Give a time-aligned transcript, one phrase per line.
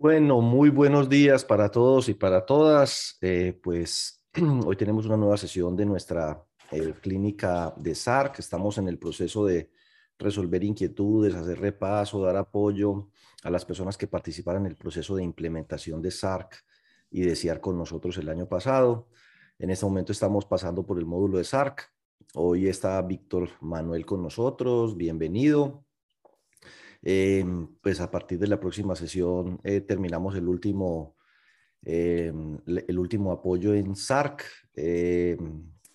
[0.00, 3.18] Bueno, muy buenos días para todos y para todas.
[3.20, 4.24] Eh, pues
[4.64, 8.38] hoy tenemos una nueva sesión de nuestra eh, clínica de SARC.
[8.38, 9.70] Estamos en el proceso de
[10.18, 13.10] resolver inquietudes, hacer repaso, dar apoyo
[13.42, 16.64] a las personas que participaron en el proceso de implementación de SARC
[17.10, 19.06] y de CIAR con nosotros el año pasado.
[19.58, 21.92] En este momento estamos pasando por el módulo de SARC.
[22.36, 24.96] Hoy está Víctor Manuel con nosotros.
[24.96, 25.84] Bienvenido.
[27.02, 27.44] Eh,
[27.80, 31.16] pues a partir de la próxima sesión eh, terminamos el último,
[31.82, 32.32] eh,
[32.66, 34.44] el último apoyo en SARC.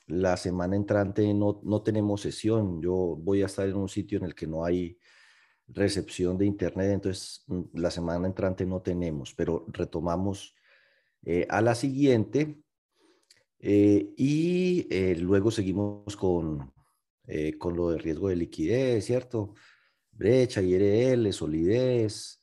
[0.08, 2.81] la semana entrante no, no tenemos sesión.
[2.81, 4.98] Yo voy a estar en un sitio en el que no hay
[5.68, 10.56] recepción de internet, entonces mm, la semana entrante no tenemos, pero retomamos
[11.50, 12.62] a la siguiente
[13.59, 16.72] y luego seguimos con,
[17.58, 19.56] con lo de riesgo de liquidez, ¿cierto?
[20.16, 22.42] Brecha, IRL, solidez.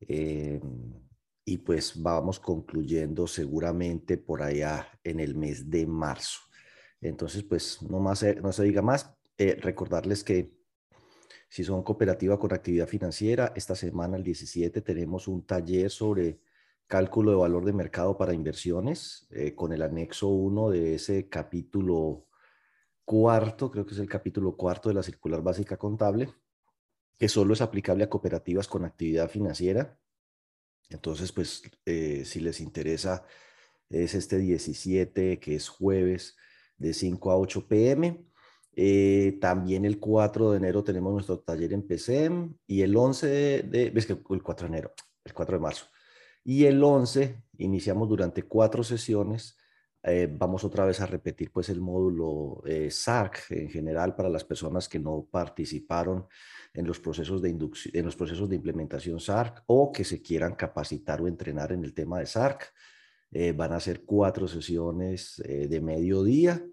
[0.00, 0.60] Eh,
[1.44, 6.40] y pues vamos concluyendo seguramente por allá en el mes de marzo.
[7.00, 9.14] Entonces, pues no, más, no se diga más.
[9.38, 10.52] Eh, recordarles que
[11.48, 16.40] si son cooperativa con actividad financiera, esta semana, el 17, tenemos un taller sobre
[16.88, 22.26] cálculo de valor de mercado para inversiones eh, con el anexo 1 de ese capítulo
[23.04, 26.28] cuarto, creo que es el capítulo cuarto de la circular básica contable
[27.18, 29.98] que solo es aplicable a cooperativas con actividad financiera.
[30.88, 33.24] Entonces, pues, eh, si les interesa,
[33.90, 36.36] es este 17, que es jueves,
[36.78, 38.24] de 5 a 8 pm.
[38.78, 43.26] Eh, también el 4 de enero tenemos nuestro taller en PCM y el 11
[43.62, 44.92] de, que el 4 de enero,
[45.24, 45.86] el 4 de marzo.
[46.44, 49.56] Y el 11 iniciamos durante cuatro sesiones.
[50.02, 54.88] Eh, vamos otra vez a repetir pues el módulo SARC en general para las personas
[54.88, 56.26] que no participaron
[56.72, 60.54] en los procesos de inducción, en los procesos de implementación SARC o que se quieran
[60.54, 62.72] capacitar o entrenar en el tema de SARC.
[63.32, 66.64] Eh, van a ser cuatro sesiones eh, de mediodía.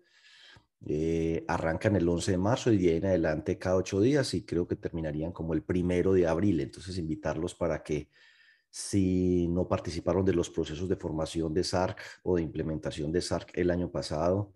[0.86, 4.68] Eh, arrancan el 11 de marzo y de en adelante cada ocho días y creo
[4.68, 6.60] que terminarían como el primero de abril.
[6.60, 8.10] Entonces, invitarlos para que
[8.74, 13.56] si no participaron de los procesos de formación de SARC o de implementación de SARC
[13.56, 14.52] el año pasado,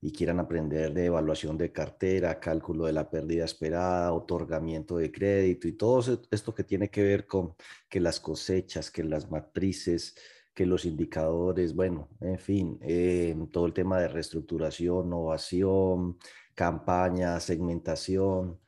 [0.00, 5.68] y quieran aprender de evaluación de cartera, cálculo de la pérdida esperada, otorgamiento de crédito
[5.68, 7.54] y todo esto que tiene que ver con
[7.88, 10.16] que las cosechas, que las matrices,
[10.52, 16.18] que los indicadores, bueno, en fin, eh, todo el tema de reestructuración, innovación,
[16.54, 18.58] campaña, segmentación,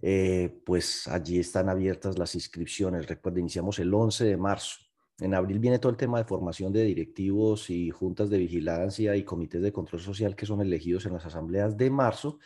[0.00, 3.06] eh, pues allí están abiertas las inscripciones.
[3.06, 4.80] Recuerden, iniciamos el 11 de marzo.
[5.20, 9.24] En abril viene todo el tema de formación de directivos y juntas de vigilancia y
[9.24, 12.38] comités de control social que son elegidos en las asambleas de marzo.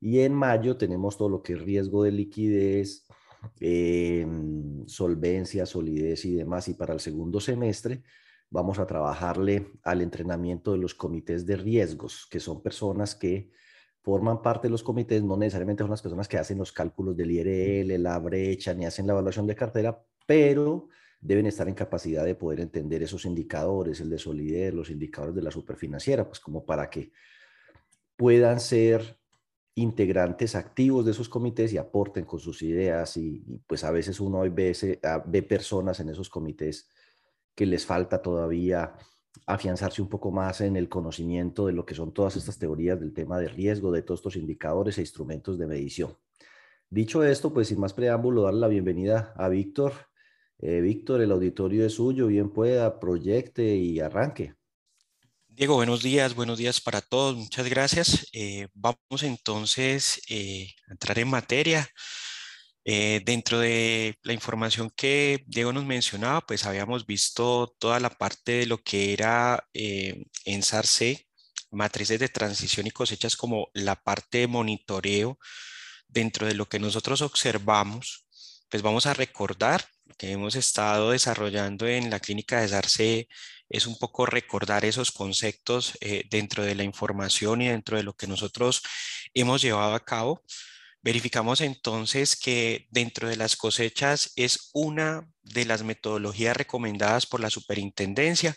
[0.00, 3.06] Y en mayo tenemos todo lo que es riesgo de liquidez,
[3.60, 6.68] em, solvencia, solidez y demás.
[6.68, 8.02] Y para el segundo semestre
[8.50, 13.50] vamos a trabajarle al entrenamiento de los comités de riesgos, que son personas que
[14.02, 17.30] forman parte de los comités, no necesariamente son las personas que hacen los cálculos del
[17.30, 20.88] IRL, la brecha, ni hacen la evaluación de cartera, pero
[21.20, 25.42] deben estar en capacidad de poder entender esos indicadores, el de solidez, los indicadores de
[25.42, 27.12] la superfinanciera, pues como para que
[28.16, 29.18] puedan ser
[29.74, 34.40] integrantes activos de esos comités y aporten con sus ideas y, pues a veces uno
[34.50, 36.88] ve, ve personas en esos comités
[37.54, 38.94] que les falta todavía
[39.46, 43.12] afianzarse un poco más en el conocimiento de lo que son todas estas teorías del
[43.12, 46.16] tema de riesgo, de todos estos indicadores e instrumentos de medición.
[46.88, 49.92] Dicho esto, pues sin más preámbulo, darle la bienvenida a Víctor
[50.62, 54.54] eh, Víctor, el auditorio es suyo, bien pueda, proyecte y arranque.
[55.48, 58.28] Diego, buenos días, buenos días para todos, muchas gracias.
[58.32, 61.88] Eh, vamos entonces eh, a entrar en materia.
[62.84, 68.66] Dentro de la información que Diego nos mencionaba, pues habíamos visto toda la parte de
[68.66, 71.26] lo que era en SARC,
[71.70, 75.38] matrices de transición y cosechas como la parte de monitoreo
[76.08, 78.26] dentro de lo que nosotros observamos,
[78.68, 79.84] pues vamos a recordar
[80.18, 83.28] que hemos estado desarrollando en la clínica de SARCE
[83.70, 88.14] es un poco recordar esos conceptos eh, dentro de la información y dentro de lo
[88.14, 88.82] que nosotros
[89.32, 90.42] hemos llevado a cabo.
[91.02, 97.48] Verificamos entonces que dentro de las cosechas es una de las metodologías recomendadas por la
[97.48, 98.54] superintendencia.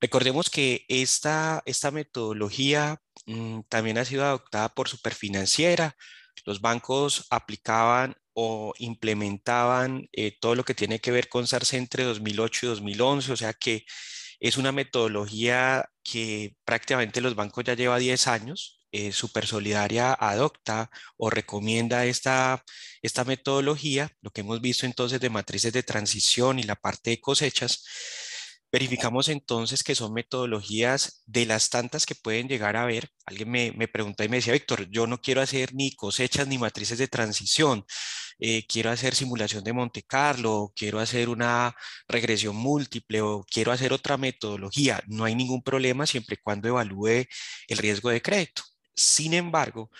[0.00, 5.96] Recordemos que esta, esta metodología mm, también ha sido adoptada por Superfinanciera.
[6.44, 12.04] Los bancos aplicaban o implementaban eh, todo lo que tiene que ver con SARS entre
[12.04, 13.84] 2008 y 2011, o sea que
[14.40, 21.30] es una metodología que prácticamente los bancos ya lleva 10 años eh, Supersolidaria adopta o
[21.30, 22.64] recomienda esta,
[23.02, 27.20] esta metodología, lo que hemos visto entonces de matrices de transición y la parte de
[27.20, 27.84] cosechas,
[28.70, 33.08] verificamos entonces que son metodologías de las tantas que pueden llegar a ver.
[33.26, 36.58] Alguien me, me pregunta y me decía, Víctor, yo no quiero hacer ni cosechas ni
[36.58, 37.84] matrices de transición.
[38.40, 41.74] Eh, quiero hacer simulación de Monte Carlo, quiero hacer una
[42.06, 45.02] regresión múltiple o quiero hacer otra metodología.
[45.08, 47.26] No hay ningún problema siempre y cuando evalúe
[47.68, 48.62] el riesgo de crédito.
[48.98, 49.90] Sin embargo,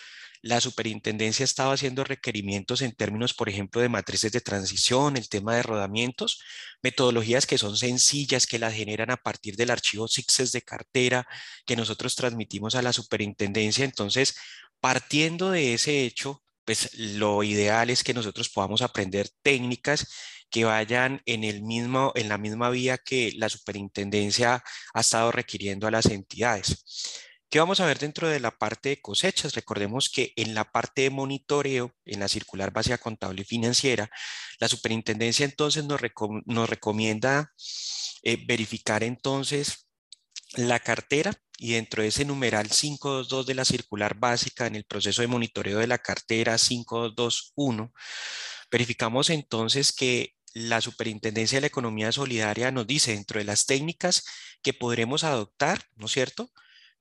[0.43, 5.57] la superintendencia estaba haciendo requerimientos en términos, por ejemplo, de matrices de transición, el tema
[5.57, 6.43] de rodamientos,
[6.83, 11.27] metodologías que son sencillas, que las generan a partir del archivo SIXES de cartera
[11.67, 13.85] que nosotros transmitimos a la superintendencia.
[13.85, 14.37] Entonces,
[14.81, 20.07] partiendo de ese hecho, pues lo ideal es que nosotros podamos aprender técnicas
[20.51, 24.63] que vayan en, el mismo, en la misma vía que la superintendencia
[24.95, 26.85] ha estado requiriendo a las entidades.
[27.51, 29.55] ¿Qué vamos a ver dentro de la parte de cosechas?
[29.55, 34.11] Recordemos que en la parte de monitoreo, en la circular básica contable y financiera,
[34.61, 35.99] la superintendencia entonces nos,
[36.69, 37.55] recomienda
[38.23, 39.89] eh, verificar entonces
[40.57, 45.23] la cartera y dentro de ese numeral 522 de la circular básica en el proceso
[45.23, 47.95] de monitoreo de la cartera 5221,
[48.71, 54.25] verificamos entonces que la Superintendencia de la Economía Solidaria nos dice dentro de las técnicas
[54.63, 56.51] que podremos adoptar, ¿no es cierto?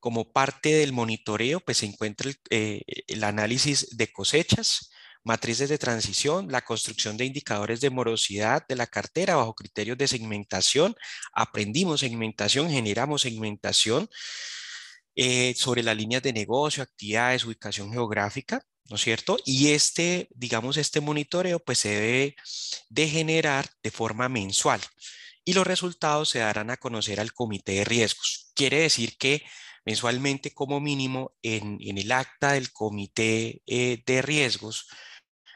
[0.08, 4.90] Como parte del monitoreo, pues se encuentra el, eh, el análisis de cosechas,
[5.26, 10.08] matrices de transición, la construcción de indicadores de morosidad de la cartera bajo criterios de
[10.08, 10.96] segmentación.
[11.34, 14.08] Aprendimos segmentación, generamos segmentación
[15.14, 19.38] eh, sobre las líneas de negocio, actividades, ubicación geográfica, ¿no es cierto?
[19.44, 22.36] Y este, digamos, este monitoreo pues se debe
[22.88, 24.80] de generar de forma mensual
[25.44, 28.52] y los resultados se darán a conocer al comité de riesgos.
[28.56, 29.44] Quiere decir que
[29.88, 34.88] mensualmente como mínimo en, el acta del comité eh, de riesgos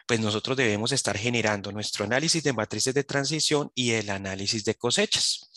[0.07, 4.75] pues nosotros debemos estar generando nuestro análisis de matrices de transición y el análisis de
[4.75, 5.49] cosechas.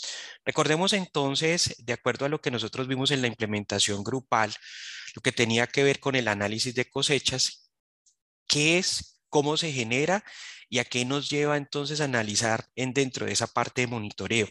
[0.45, 4.55] Recordemos entonces, de acuerdo a lo que nosotros vimos en la implementación grupal,
[5.17, 7.69] lo que tenía que ver con el análisis de cosechas,
[8.47, 10.25] qué es, cómo se genera
[10.69, 14.49] y a qué nos lleva entonces a analizar en dentro de esa parte de monitoreo.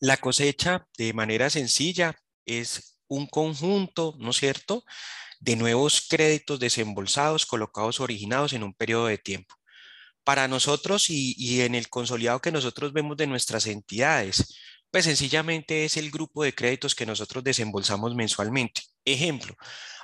[0.00, 2.16] La cosecha, de manera sencilla,
[2.48, 4.84] es un conjunto, ¿no es cierto?,
[5.40, 9.54] de nuevos créditos desembolsados, colocados originados en un periodo de tiempo.
[10.24, 14.54] Para nosotros y, en el consolidado que nosotros vemos de nuestras entidades,
[14.90, 18.82] pues sencillamente es el grupo de créditos que nosotros desembolsamos mensualmente.
[19.04, 19.54] Ejemplo,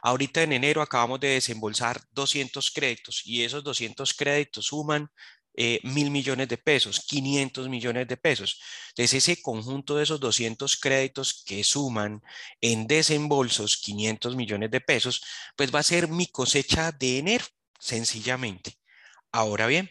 [0.03, 5.09] ahorita en enero acabamos de desembolsar 200 créditos y esos 200 créditos suman
[5.57, 8.61] eh, mil millones de pesos, 500 millones de pesos.
[8.89, 12.23] Entonces, ese conjunto de esos 200 créditos que suman
[12.61, 15.23] en desembolsos 500 millones de pesos,
[15.57, 17.45] pues va a ser mi cosecha de enero,
[17.79, 18.79] sencillamente.
[19.33, 19.91] Ahora bien,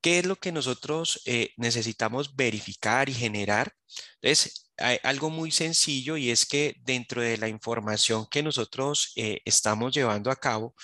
[0.00, 3.72] ¿qué es lo que nosotros eh, necesitamos verificar y generar?
[4.20, 9.40] Entonces, hay algo muy sencillo y es que dentro de la información que nosotros eh,
[9.44, 10.74] estamos llevando a cabo,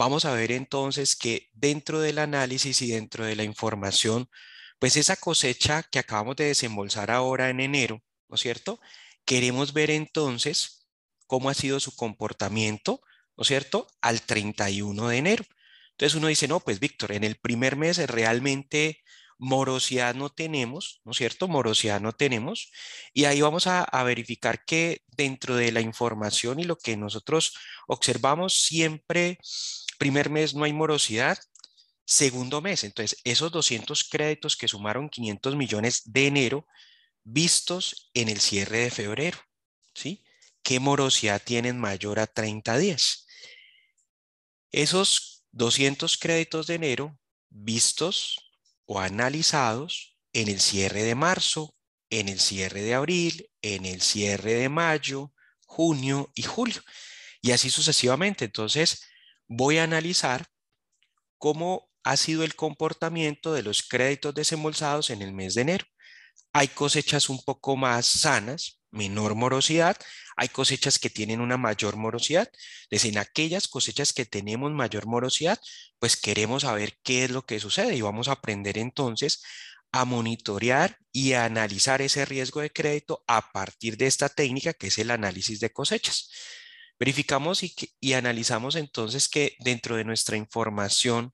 [0.00, 4.30] vamos a ver entonces que dentro del análisis y dentro de la información,
[4.78, 8.80] pues esa cosecha que acabamos de desembolsar ahora en enero, ¿no es cierto?
[9.26, 10.86] Queremos ver entonces
[11.26, 13.02] cómo ha sido su comportamiento,
[13.36, 13.88] ¿no es cierto?
[14.00, 15.44] Al 31 de enero.
[15.90, 19.02] Entonces uno dice, no, pues Víctor, en el primer mes realmente
[19.36, 21.46] morosidad no tenemos, ¿no es cierto?
[21.46, 22.72] Morosidad no tenemos.
[23.12, 27.54] Y ahí vamos a, a, verificar que dentro de la información y lo que nosotros
[27.86, 29.38] observamos siempre
[30.00, 31.38] Primer mes no hay morosidad.
[32.06, 36.66] Segundo mes, entonces esos 200 créditos que sumaron 500 millones de enero
[37.22, 39.38] vistos en el cierre de febrero,
[39.94, 40.24] ¿sí?
[40.62, 43.26] ¿Qué morosidad tienen mayor a 30 días?
[44.72, 48.54] Esos 200 créditos de enero vistos
[48.86, 51.76] o analizados en el cierre de marzo,
[52.08, 55.34] en el cierre de abril, en el cierre de mayo,
[55.66, 56.82] junio y julio.
[57.42, 58.46] Y así sucesivamente.
[58.46, 59.02] Entonces,
[59.50, 60.46] voy a analizar
[61.36, 65.86] cómo ha sido el comportamiento de los créditos desembolsados en el mes de enero.
[66.52, 69.96] Hay cosechas un poco más sanas, menor morosidad,
[70.36, 72.48] hay cosechas que tienen una mayor morosidad.
[72.84, 75.58] Entonces, en aquellas cosechas que tenemos mayor morosidad,
[75.98, 79.42] pues queremos saber qué es lo que sucede y vamos a aprender entonces
[79.92, 84.86] a monitorear y a analizar ese riesgo de crédito a partir de esta técnica que
[84.86, 86.30] es el análisis de cosechas.
[87.00, 91.32] Verificamos y, analizamos entonces que dentro de nuestra información,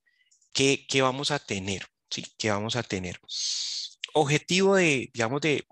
[0.52, 1.88] ¿qué, vamos a tener?
[2.08, 2.24] ¿Sí?
[2.38, 3.20] ¿Qué vamos a tener?
[4.14, 5.66] Objetivo de, digamos, de,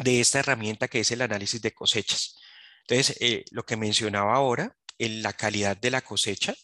[0.00, 2.36] de esta herramienta que es el análisis de cosechas.
[2.88, 6.54] Entonces, eh, lo que mencionaba ahora, la calidad de la cosecha,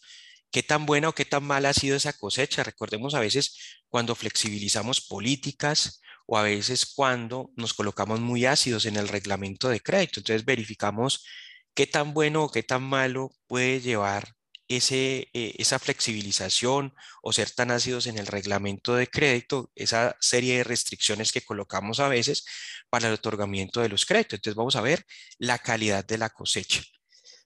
[0.49, 2.63] qué tan buena o qué tan mala ha sido esa cosecha.
[2.63, 3.55] Recordemos a veces
[3.87, 9.79] cuando flexibilizamos políticas o a veces cuando nos colocamos muy ácidos en el reglamento de
[9.79, 10.21] crédito.
[10.21, 11.23] Entonces verificamos
[11.73, 14.35] qué tan bueno o qué tan malo puede llevar
[14.67, 20.57] ese, eh, esa flexibilización o ser tan ácidos en el reglamento de crédito, esa serie
[20.57, 22.45] de restricciones que colocamos a veces
[22.89, 24.37] para el otorgamiento de los créditos.
[24.37, 25.05] Entonces vamos a ver
[25.39, 26.81] la calidad de la cosecha.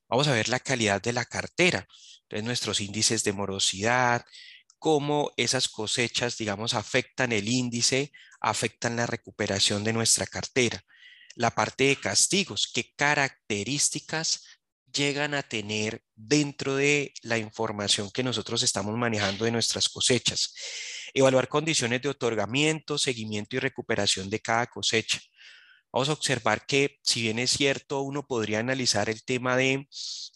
[0.07, 1.87] Vamos a ver la calidad de la cartera.
[2.23, 4.23] Entonces nuestros índices de morosidad,
[4.77, 10.83] cómo esas cosechas, digamos, afectan el índice, afectan la recuperación de nuestra cartera.
[11.35, 14.43] La parte de castigos, qué características
[14.93, 20.53] llegan a tener dentro de la información que nosotros estamos manejando de nuestras cosechas.
[21.13, 25.19] Evaluar condiciones de otorgamiento, seguimiento y recuperación de cada cosecha.
[25.91, 29.87] Vamos a observar que si bien es cierto, uno podría analizar el tema de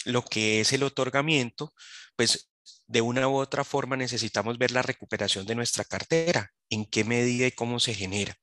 [0.05, 1.73] lo que es el otorgamiento,
[2.15, 2.49] pues
[2.87, 7.45] de una u otra forma necesitamos ver la recuperación de nuestra cartera, en qué medida
[7.47, 8.35] y cómo se genera,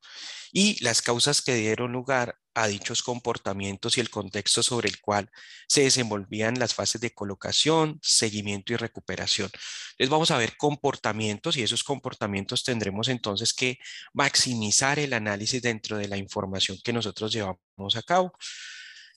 [0.52, 5.30] y las causas que dieron lugar a dichos comportamientos y el contexto sobre el cual
[5.68, 9.50] se desenvolvían las fases de colocación, seguimiento y recuperación.
[9.90, 13.78] Entonces vamos a ver comportamientos y esos comportamientos tendremos entonces que
[14.14, 18.32] maximizar el análisis dentro de la información que nosotros llevamos a cabo.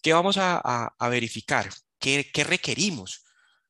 [0.01, 1.69] ¿Qué vamos a, verificar?
[1.97, 3.23] ¿Qué, requerimos?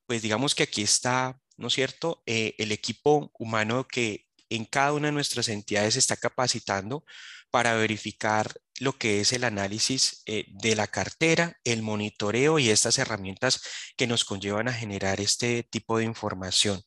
[0.07, 4.93] Pues digamos que aquí está, ¿no es cierto?, eh, el equipo humano que en cada
[4.93, 7.05] una de nuestras entidades está capacitando
[7.51, 12.97] para verificar lo que es el análisis eh, de la cartera, el monitoreo y estas
[12.97, 13.61] herramientas
[13.97, 16.81] que nos conllevan a generar este tipo de información.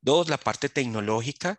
[0.00, 1.58] Dos, la parte tecnológica.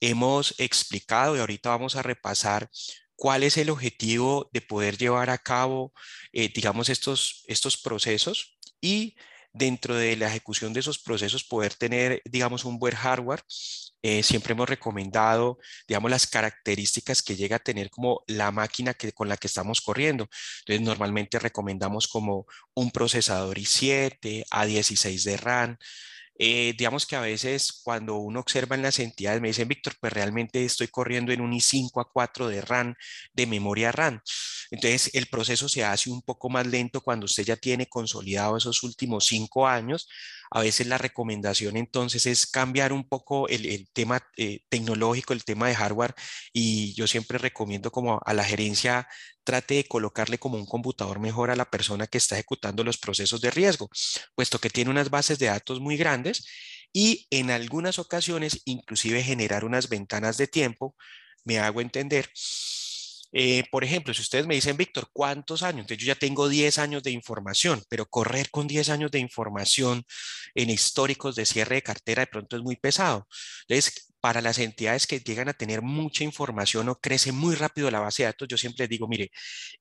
[0.00, 2.68] Hemos explicado y ahorita vamos a repasar
[3.16, 5.92] cuál es el objetivo de poder llevar a cabo,
[6.32, 9.16] eh, digamos, estos, estos procesos y
[9.54, 13.42] dentro de la ejecución de esos procesos poder tener, digamos, un buen hardware.
[14.02, 15.58] Eh, siempre hemos recomendado,
[15.88, 19.80] digamos, las características que llega a tener como la máquina que, con la que estamos
[19.80, 20.28] corriendo.
[20.60, 25.78] Entonces, normalmente recomendamos como un procesador i7, A16 de RAM,
[26.36, 30.12] eh, digamos que a veces cuando uno observa en las entidades me dicen, Víctor, pues
[30.12, 32.94] realmente estoy corriendo en un i5 a 4 de RAM,
[33.32, 34.20] de memoria RAM.
[34.70, 38.82] Entonces el proceso se hace un poco más lento cuando usted ya tiene consolidado esos
[38.82, 40.08] últimos cinco años.
[40.50, 45.68] A veces la recomendación entonces es cambiar un poco el, tema eh, tecnológico, el tema
[45.68, 46.14] de hardware
[46.52, 49.08] y yo siempre recomiendo como a la gerencia
[49.44, 53.40] trate de colocarle como un computador mejor a la persona que está ejecutando los procesos
[53.40, 53.88] de riesgo,
[54.34, 56.46] puesto que tiene unas bases de datos muy grandes
[56.92, 60.94] y en algunas ocasiones inclusive generar unas ventanas de tiempo,
[61.44, 62.30] me hago entender,
[63.32, 65.80] eh, por ejemplo, si ustedes me dicen, Víctor, ¿cuántos años?
[65.80, 70.04] Entonces yo ya tengo 10 años de información, pero correr con 10 años de información
[70.54, 73.26] en históricos de cierre de cartera de pronto es muy pesado.
[73.68, 78.00] Entonces, para las entidades que llegan a tener mucha información o crece muy rápido la
[78.00, 79.30] base de datos, yo siempre les digo, mire,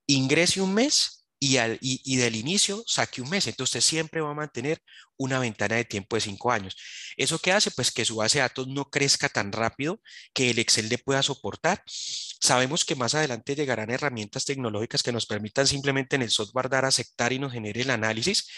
[0.05, 3.47] ingrese un mes y, del inicio saque un mes.
[3.47, 4.79] Entonces usted siempre va a mantener
[5.15, 6.75] una ventana de tiempo de cinco años.
[7.15, 7.71] ¿Eso qué hace?
[7.71, 10.01] Pues que su base de datos no crezca tan rápido
[10.33, 11.81] que el Excel le pueda soportar.
[11.87, 16.83] Sabemos que más adelante llegarán herramientas tecnológicas que nos permitan simplemente en el software dar
[16.83, 18.49] a aceptar y nos genere el análisis,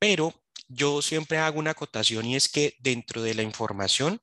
[0.00, 0.34] pero
[0.66, 4.20] yo siempre hago una acotación y es que dentro de la información,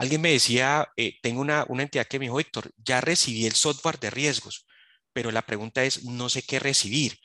[0.00, 3.52] alguien me decía, eh, tengo una, una entidad que me dijo, Héctor, ya recibí el
[3.52, 4.66] software de riesgos,
[5.12, 7.18] pero la pregunta es, no sé qué recibir.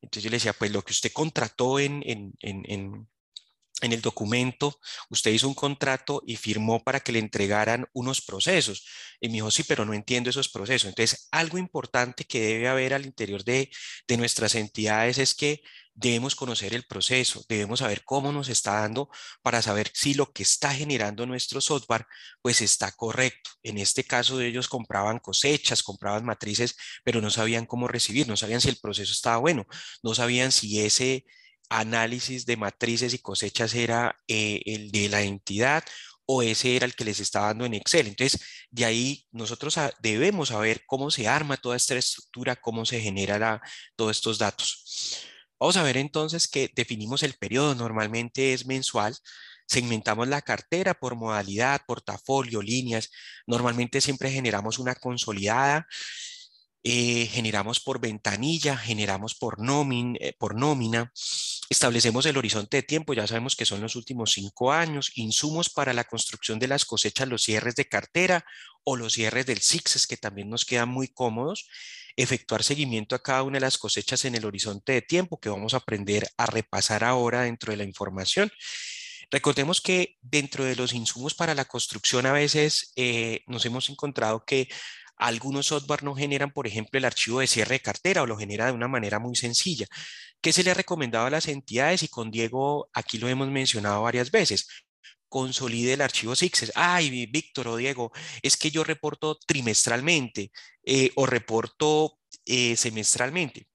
[0.00, 3.08] Entonces yo le decía, pues lo que usted contrató en, en, en,
[3.80, 8.84] en el documento, usted hizo un contrato y firmó para que le entregaran unos procesos.
[9.20, 10.88] Y me dijo, sí, pero no entiendo esos procesos.
[10.88, 13.70] Entonces, algo importante que debe haber al interior de,
[14.06, 15.62] de nuestras entidades es que
[16.00, 19.10] debemos conocer el proceso, debemos saber cómo nos está dando
[19.42, 22.06] para saber si lo que está generando nuestro software
[22.40, 23.50] pues está correcto.
[23.62, 28.62] En este caso ellos compraban cosechas, compraban matrices, pero no sabían cómo recibir, no sabían
[28.62, 29.66] si el proceso estaba bueno,
[30.02, 31.26] no sabían si ese
[31.70, 35.84] análisis de matrices y cosechas era eh, el de la entidad
[36.26, 38.06] o ese era el que les estaba dando en Excel.
[38.06, 43.60] Entonces, de ahí nosotros debemos saber cómo se arma toda esta estructura, cómo se genera
[43.96, 45.24] todos estos datos.
[45.58, 49.16] Vamos a ver entonces que definimos el periodo, normalmente es mensual,
[49.66, 53.10] segmentamos la cartera por modalidad, portafolio, líneas,
[53.46, 55.86] normalmente siempre generamos una consolidada,
[56.82, 59.58] eh, generamos por ventanilla, generamos por,
[60.20, 61.12] eh, por nómina,
[61.70, 65.92] establecemos el horizonte de tiempo, ya sabemos que son los últimos cinco años, insumos para
[65.92, 68.44] la construcción de las cosechas, los cierres de cartera
[68.82, 71.68] o los cierres del SIXES, que también nos quedan muy cómodos,
[72.16, 75.72] efectuar seguimiento a cada una de las cosechas en el horizonte de tiempo que vamos
[75.72, 78.50] a aprender a repasar ahora dentro de la información.
[79.30, 84.44] Recordemos que dentro de los insumos para la construcción a veces eh, nos hemos encontrado
[84.44, 84.68] que
[85.20, 88.66] algunos software no generan, por ejemplo, el archivo de cierre de cartera o lo genera
[88.66, 89.86] de una manera muy sencilla.
[90.40, 92.02] ¿Qué se le ha recomendado a las entidades?
[92.02, 94.66] Y con Diego aquí lo hemos mencionado varias veces
[95.30, 96.72] consolide el archivo SIXES.
[96.74, 98.12] Ay, Víctor o Diego,
[98.42, 100.50] es que yo reporto trimestralmente
[100.84, 103.69] eh, o reporto eh, semestralmente.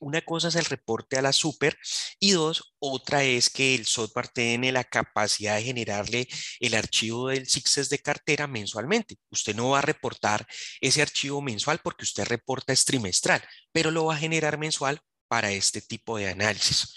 [0.00, 1.78] Una cosa es el reporte a la super
[2.18, 6.28] y dos, otra es que el software tiene la capacidad de generarle
[6.58, 9.18] el archivo del SIXES de cartera mensualmente.
[9.30, 10.46] Usted no va a reportar
[10.80, 13.42] ese archivo mensual porque usted reporta es trimestral,
[13.72, 16.94] pero lo va a generar mensual para este tipo de análisis.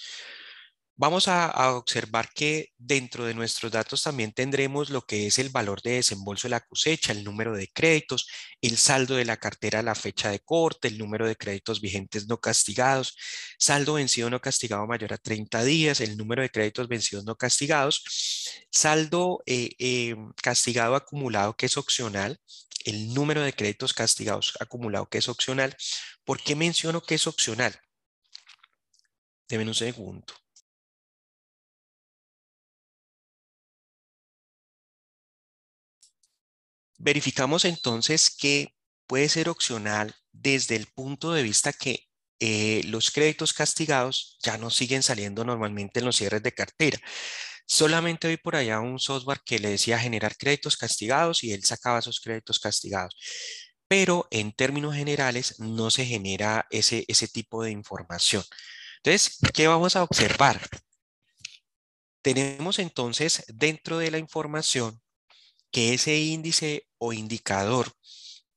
[0.96, 5.82] Vamos a, observar que dentro de nuestros datos también tendremos lo que es el valor
[5.82, 8.28] de desembolso de la cosecha, el número de créditos,
[8.62, 12.28] el saldo de la cartera a la fecha de corte, el número de créditos vigentes
[12.28, 13.18] no castigados,
[13.58, 18.04] saldo vencido no castigado mayor a 30 días, el número de créditos vencidos no castigados,
[18.72, 22.40] saldo eh, eh, castigado acumulado que es opcional,
[22.86, 25.76] el número de créditos castigados acumulado que es opcional.
[26.24, 27.80] ¿Por qué menciono que es opcional?
[29.48, 30.43] Deben un segundo.
[37.04, 38.74] Verificamos entonces que
[39.08, 42.08] puede ser opcional desde el punto de vista que
[42.40, 46.98] eh, los créditos castigados ya no siguen saliendo normalmente en los cierres de cartera.
[47.66, 52.00] Solamente vi por allá un software que le decía generar créditos castigados y él sacaba
[52.00, 53.18] esos créditos castigados.
[53.90, 58.46] Pero en términos generales no se genera ese, ese tipo de información.
[59.04, 60.62] Entonces, ¿qué vamos a observar?
[62.22, 65.04] Tenemos entonces dentro de la información
[65.74, 67.92] que ese índice o indicador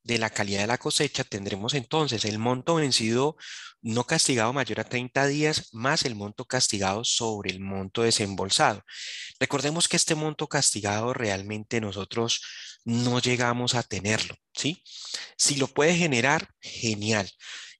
[0.03, 3.35] de la calidad de la cosecha tendremos entonces el monto vencido
[3.81, 8.83] no castigado mayor a 30 días más el monto castigado sobre el monto desembolsado.
[9.39, 12.41] Recordemos que este monto castigado realmente nosotros
[12.85, 14.81] no llegamos a tenerlo, ¿sí?
[15.37, 17.29] Si lo puede generar, genial.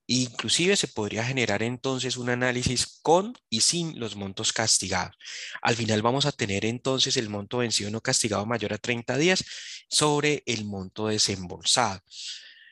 [0.09, 5.15] Inclusive se podría generar entonces un análisis con y sin los montos castigados.
[5.61, 9.43] Al final vamos a tener entonces el monto vencido no castigado mayor a 30 días
[9.89, 12.01] sobre el monto desembolsado.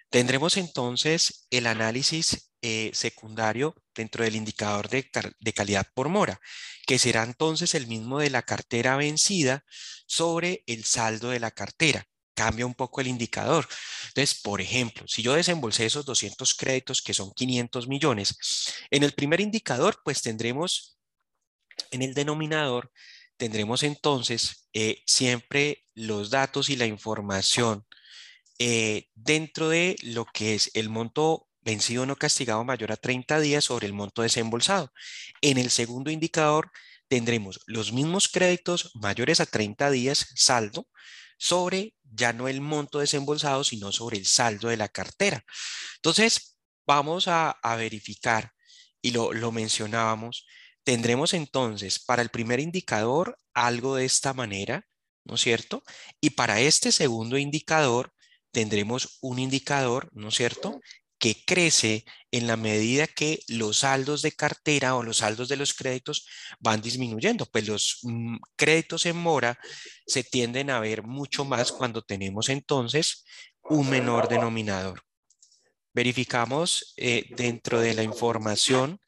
[0.10, 5.06] Tendremos entonces el análisis eh, secundario dentro del indicador de,
[5.38, 6.39] de calidad por mora,
[6.88, 9.65] que será entonces el mismo de la cartera vencida
[10.08, 13.67] sobre el saldo de la cartera cambia un poco el indicador.
[14.15, 18.38] Entonces, por ejemplo, si yo desembolsé esos 200 créditos que son 500 millones,
[18.89, 20.97] en el primer indicador, pues tendremos
[21.91, 22.93] en el denominador,
[23.36, 27.86] tendremos entonces eh, siempre los datos y la información
[28.58, 33.65] eh, dentro de lo que es el monto vencido no castigado mayor a 30 días
[33.65, 34.93] sobre el monto desembolsado.
[35.41, 36.71] En el segundo indicador
[37.10, 40.88] tendremos los mismos créditos mayores a 30 días saldo
[41.38, 45.43] sobre ya no el monto desembolsado, sino sobre el saldo de la cartera.
[45.97, 48.51] Entonces, vamos a, verificar,
[49.01, 50.45] y lo, lo mencionábamos,
[50.84, 54.88] tendremos entonces para el primer indicador algo de esta manera,
[55.25, 55.84] ¿no es cierto?
[56.21, 58.13] Y para este segundo indicador
[58.51, 60.80] tendremos un indicador, ¿no es cierto?
[61.25, 65.73] Que crece en la medida que los saldos de cartera o los saldos de los
[65.73, 66.27] créditos
[66.59, 67.47] van disminuyendo.
[67.47, 69.57] Pues los mm, créditos en mora
[70.05, 73.25] se tienden a ver mucho más cuando tenemos entonces
[73.63, 75.01] un menor denominador.
[75.95, 78.99] Verificamos eh, dentro de la información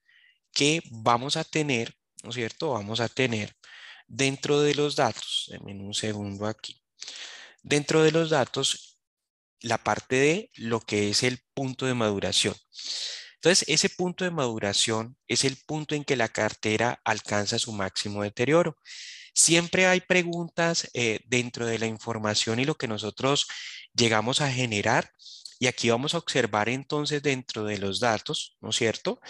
[0.52, 2.72] que vamos a tener, ¿no es cierto?
[2.72, 3.54] Vamos a tener
[4.08, 6.82] dentro de los datos, en un segundo aquí,
[7.62, 8.97] dentro de los datos
[9.62, 12.56] la parte de lo que es el punto de maduración.
[13.36, 18.24] Entonces, ese punto de maduración es el punto en que la cartera alcanza su máximo
[18.24, 18.78] deterioro.
[19.34, 23.48] Siempre hay preguntas eh, dentro de la información y lo que nosotros
[23.94, 25.12] llegamos a generar.
[25.60, 29.22] Y aquí vamos a observar entonces dentro de los datos, ¿no es cierto?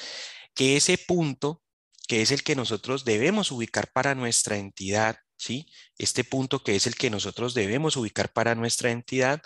[0.53, 1.61] Que ese punto,
[2.07, 5.67] que es el que nosotros debemos ubicar para nuestra entidad, ¿sí?
[5.97, 9.41] Este punto que es el que nosotros debemos ubicar para nuestra entidad,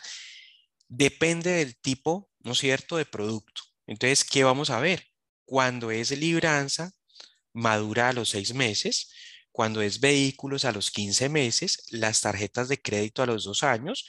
[0.93, 3.62] Depende del tipo, ¿no es cierto?, de producto.
[3.88, 5.08] Entonces, ¿qué vamos a ver?
[5.45, 6.91] Cuando es libranza,
[7.54, 9.10] madura a los seis meses.
[9.54, 14.06] Cuando es vehículos a los 15 meses, las tarjetas de crédito a los dos años,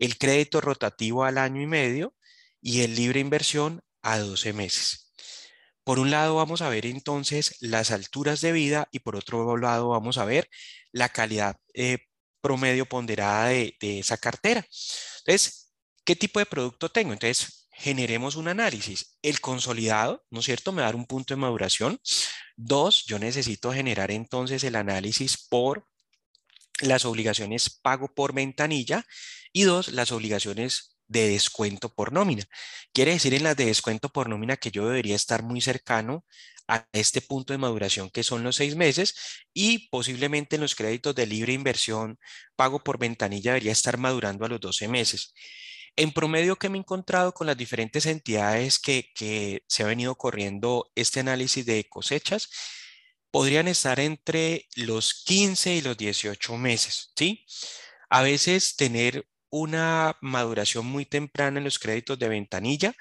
[0.00, 2.16] el crédito rotativo al año y medio
[2.60, 5.12] y el libre inversión a 12 meses.
[5.84, 9.90] Por un lado vamos a ver entonces las alturas de vida y por otro lado
[9.90, 10.48] vamos a ver
[10.90, 11.98] la calidad eh,
[12.40, 14.66] promedio ponderada de, de esa cartera.
[15.18, 15.63] Entonces,
[16.04, 17.12] ¿Qué tipo de producto tengo?
[17.12, 19.18] Entonces, generemos un análisis.
[19.22, 20.72] El consolidado, ¿no es cierto?
[20.72, 22.00] Me va a dar un punto de maduración.
[22.56, 25.86] Dos, yo necesito generar entonces el análisis por
[26.80, 29.06] las obligaciones pago por ventanilla
[29.52, 32.44] y dos, las obligaciones de descuento por nómina.
[32.92, 36.24] Quiere decir en las de descuento por nómina que yo debería estar muy cercano
[36.66, 39.14] a este punto de maduración que son los seis meses
[39.52, 42.18] y posiblemente en los créditos de libre inversión
[42.56, 45.34] pago por ventanilla debería estar madurando a los 12 meses.
[45.96, 50.90] En promedio que me he encontrado con las diferentes entidades que, se ha venido corriendo
[50.94, 52.50] este análisis de cosechas,
[53.30, 57.46] podrían estar entre los 15 y los 18 meses, ¿sí?
[58.10, 62.94] A veces tener una maduración muy temprana en los créditos de ventanilla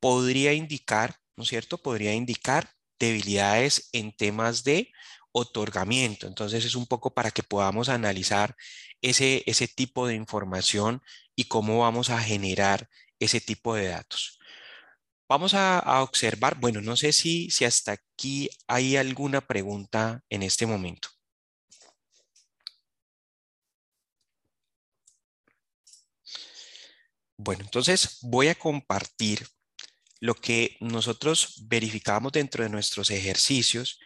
[0.00, 1.78] podría indicar, ¿no es cierto?
[1.78, 4.92] Podría indicar debilidades en temas de
[5.38, 6.26] otorgamiento.
[6.26, 8.56] Entonces es un poco para que podamos analizar
[9.02, 11.02] ese, ese tipo de información
[11.36, 14.38] y cómo vamos a generar ese tipo de datos.
[15.28, 20.66] Vamos a, observar, bueno, no sé si, si hasta aquí hay alguna pregunta en este
[20.66, 21.08] momento.
[27.36, 29.46] Bueno, entonces voy a compartir
[30.20, 34.00] lo que nosotros verificamos dentro de nuestros ejercicios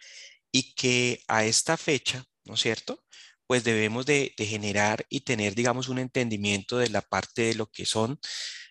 [0.53, 3.03] y que a esta fecha, ¿no es cierto?
[3.47, 7.85] Pues debemos de, generar y tener, digamos, un entendimiento de la parte de lo que
[7.85, 8.19] son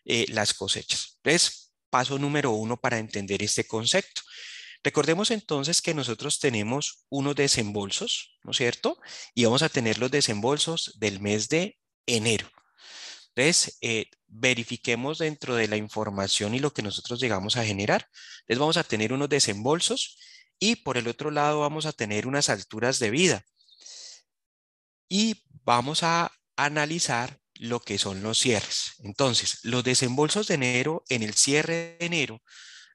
[0.04, 1.18] eh, las cosechas.
[1.22, 4.22] Entonces, paso número uno para entender este concepto.
[4.84, 8.98] Recordemos entonces que nosotros tenemos unos desembolsos, ¿no es cierto?
[9.34, 12.48] Y vamos a tener los desembolsos del mes de enero.
[13.34, 18.08] Entonces, eh, verifiquemos dentro de la información y lo que nosotros llegamos a generar.
[18.40, 20.16] Entonces, vamos a tener unos desembolsos
[20.62, 23.44] y por el otro lado vamos a tener unas alturas de vida.
[25.08, 28.92] Y vamos a analizar lo que son los cierres.
[29.02, 32.44] Entonces, los desembolsos de enero en el cierre de enero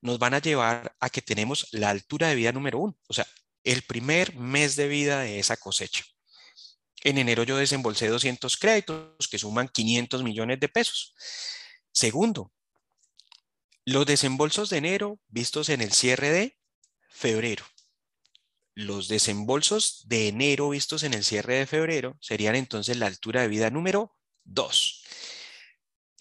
[0.02, 3.28] nos van a llevar a que tenemos la altura de vida número uno, o sea,
[3.66, 6.06] el primer mes de vida de esa cosecha.
[7.04, 11.16] En enero yo desembolsé 200 créditos que suman 500 millones de pesos.
[11.92, 12.50] Segundo,
[13.84, 16.58] los desembolsos de enero vistos en el cierre de
[17.08, 17.66] febrero.
[18.74, 23.48] Los desembolsos de enero vistos en el cierre de febrero serían entonces la altura de
[23.48, 25.04] vida número 2.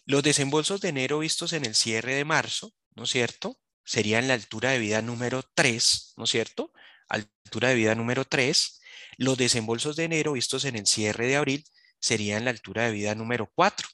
[0.07, 3.59] Los desembolsos de enero vistos en el cierre de marzo, ¿no es cierto?
[3.85, 6.73] Serían la altura de vida número 3, ¿no es cierto?
[7.09, 8.81] Altura de vida número 3.
[9.19, 11.65] Los desembolsos de enero vistos en el cierre de abril
[11.99, 13.89] serían la altura de vida número 4.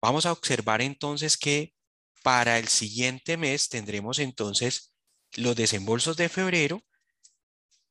[0.00, 1.74] Vamos a observar entonces que
[2.22, 4.94] para el siguiente mes tendremos entonces
[5.36, 6.84] los desembolsos de febrero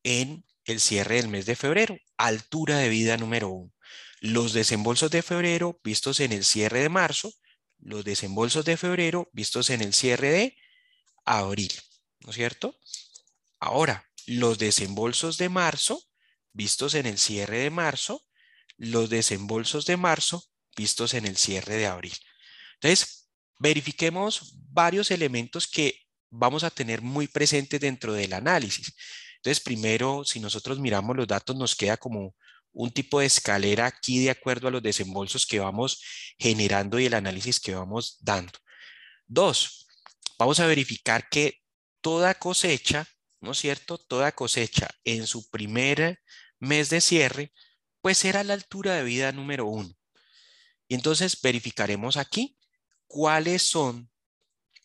[0.03, 3.73] en el cierre del mes de febrero, altura de vida número 1.
[4.19, 7.33] Los desembolsos de febrero vistos en el cierre de marzo,
[7.79, 10.57] los desembolsos de febrero vistos en el cierre de
[11.25, 11.71] abril,
[12.21, 12.79] ¿no es cierto?
[13.59, 16.03] Ahora, los desembolsos de marzo,
[16.53, 18.25] vistos en el cierre de marzo,
[18.77, 20.43] los desembolsos de marzo,
[20.75, 22.13] vistos en el cierre de abril.
[22.75, 28.93] Entonces, verifiquemos varios elementos que vamos a tener muy presentes dentro del análisis.
[29.37, 32.35] Entonces, primero, si nosotros miramos los datos, nos queda como
[32.71, 36.01] un tipo de escalera aquí de acuerdo a los desembolsos que vamos
[36.37, 38.53] generando y el análisis que vamos dando.
[39.25, 39.87] Dos,
[40.37, 41.61] vamos a verificar que
[42.01, 43.07] toda cosecha
[43.41, 43.97] ¿no es cierto?
[43.97, 46.19] Toda cosecha en su primer
[46.59, 47.53] mes de cierre,
[48.01, 49.89] pues será la altura de vida número uno.
[50.87, 52.57] Y entonces verificaremos aquí
[53.07, 54.09] cuáles son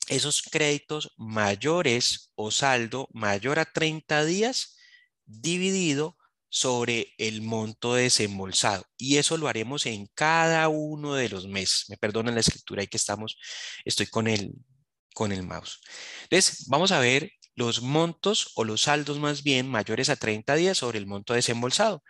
[0.09, 4.77] esos créditos mayores o saldo mayor a 30 días
[5.25, 6.17] dividido
[6.49, 8.85] sobre el monto desembolsado.
[8.99, 11.87] Y eso lo haremos en cada uno de los meses.
[11.89, 13.39] Me perdonan la escritura, ahí que estamos,
[13.87, 14.53] estoy con el,
[15.15, 15.81] con el mouse.
[16.25, 20.79] Entonces, vamos a ver los montos o los saldos más bien mayores a 30 días
[20.79, 22.03] sobre el monto desembolsado.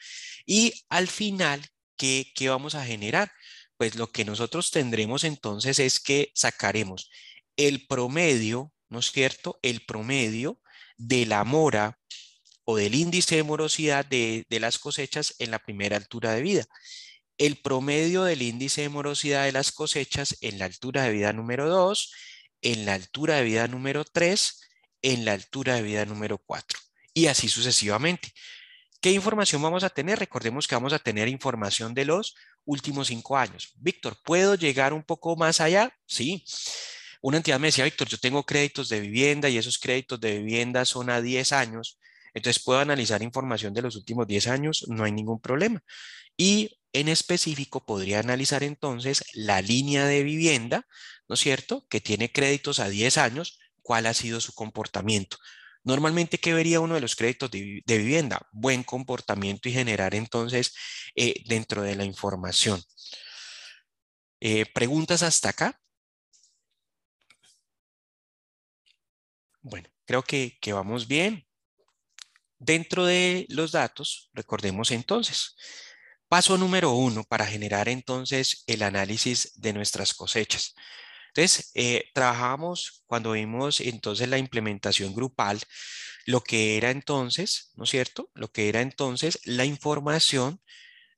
[0.44, 1.64] Y al final,
[1.96, 3.30] ¿qué, ¿qué, vamos a generar?
[3.76, 7.10] Pues lo que nosotros tendremos entonces es que sacaremos
[7.56, 9.58] el promedio, ¿no es cierto?
[9.62, 10.60] El promedio
[10.96, 11.98] de la mora
[12.64, 16.64] o del índice de morosidad de, las cosechas en la primera altura de vida.
[17.38, 21.68] El promedio del índice de morosidad de las cosechas en la altura de vida número
[21.68, 22.12] 2,
[22.62, 24.60] en la altura de vida número 3
[25.02, 26.78] en la altura de vida número 4
[27.12, 28.32] y así sucesivamente.
[29.00, 30.18] ¿Qué información vamos a tener?
[30.18, 33.72] Recordemos que vamos a tener información de los últimos cinco años.
[33.74, 35.92] Víctor, ¿puedo llegar un poco más allá?
[36.06, 36.44] Sí.
[37.22, 40.84] Una entidad me decía, Víctor, yo tengo créditos de vivienda y esos créditos de vivienda
[40.84, 41.98] son a 10 años.
[42.34, 45.80] Entonces puedo analizar información de los últimos 10 años, no hay ningún problema.
[46.36, 50.86] Y en específico podría analizar entonces la línea de vivienda,
[51.28, 55.36] ¿no es cierto?, que tiene créditos a 10 años, cuál ha sido su comportamiento.
[55.84, 58.48] Normalmente, ¿qué vería uno de los créditos de, vivienda?
[58.52, 60.74] Buen comportamiento y generar entonces
[61.14, 62.82] eh, dentro de la información.
[64.40, 65.80] Eh, ¿Preguntas hasta acá?
[69.62, 71.46] Bueno, creo que, vamos bien.
[72.58, 75.56] Dentro de los datos, recordemos entonces,
[76.28, 80.74] paso número uno para generar entonces el análisis de nuestras cosechas.
[81.28, 85.60] Entonces, eh, trabajamos cuando vimos entonces la implementación grupal,
[86.26, 88.30] lo que era entonces, ¿no es cierto?
[88.34, 90.60] Lo que era entonces la información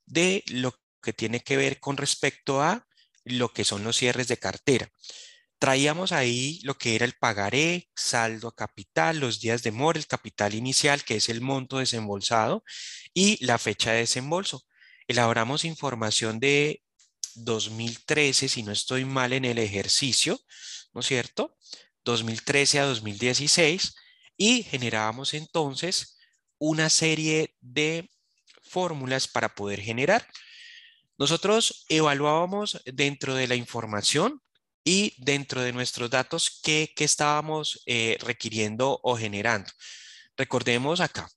[0.05, 2.87] de lo que tiene que ver con respecto a
[3.23, 4.91] lo que son los cierres de cartera.
[5.59, 10.07] Traíamos ahí lo que era el pagaré, saldo a capital, los días de mora, el
[10.07, 12.63] capital inicial, que es el monto desembolsado,
[13.13, 14.65] y la fecha de desembolso.
[15.07, 16.83] Elaboramos información de
[17.35, 20.39] 2013, si no estoy mal en el ejercicio,
[20.93, 21.57] ¿no es cierto?
[22.03, 23.95] 2013 a 2016,
[24.37, 26.17] y generábamos entonces
[26.57, 28.09] una serie de
[28.61, 30.27] fórmulas para poder generar.
[31.17, 34.41] Nosotros evaluábamos dentro de la información
[34.85, 39.69] y dentro de nuestros datos qué, estábamos eh, requiriendo o generando.
[40.37, 41.27] Recordemos acá,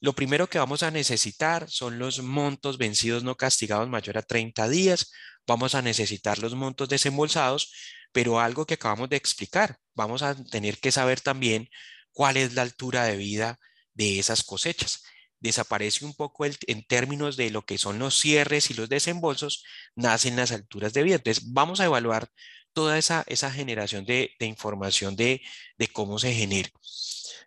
[0.00, 4.68] lo primero que vamos a necesitar son los montos vencidos no castigados mayor a 30
[4.68, 5.10] días.
[5.46, 7.72] Vamos a necesitar los montos desembolsados,
[8.12, 11.68] pero algo que acabamos de explicar, vamos a tener que saber también
[12.12, 13.58] cuál es la altura de vida
[13.94, 15.02] de esas cosechas.
[15.40, 19.64] Desaparece un poco el, en términos de lo que son los cierres y los desembolsos,
[19.94, 21.16] nacen las alturas de vida.
[21.16, 22.30] Entonces, vamos a evaluar
[22.72, 25.42] toda esa, esa generación de, información de,
[25.78, 26.70] de cómo se genera.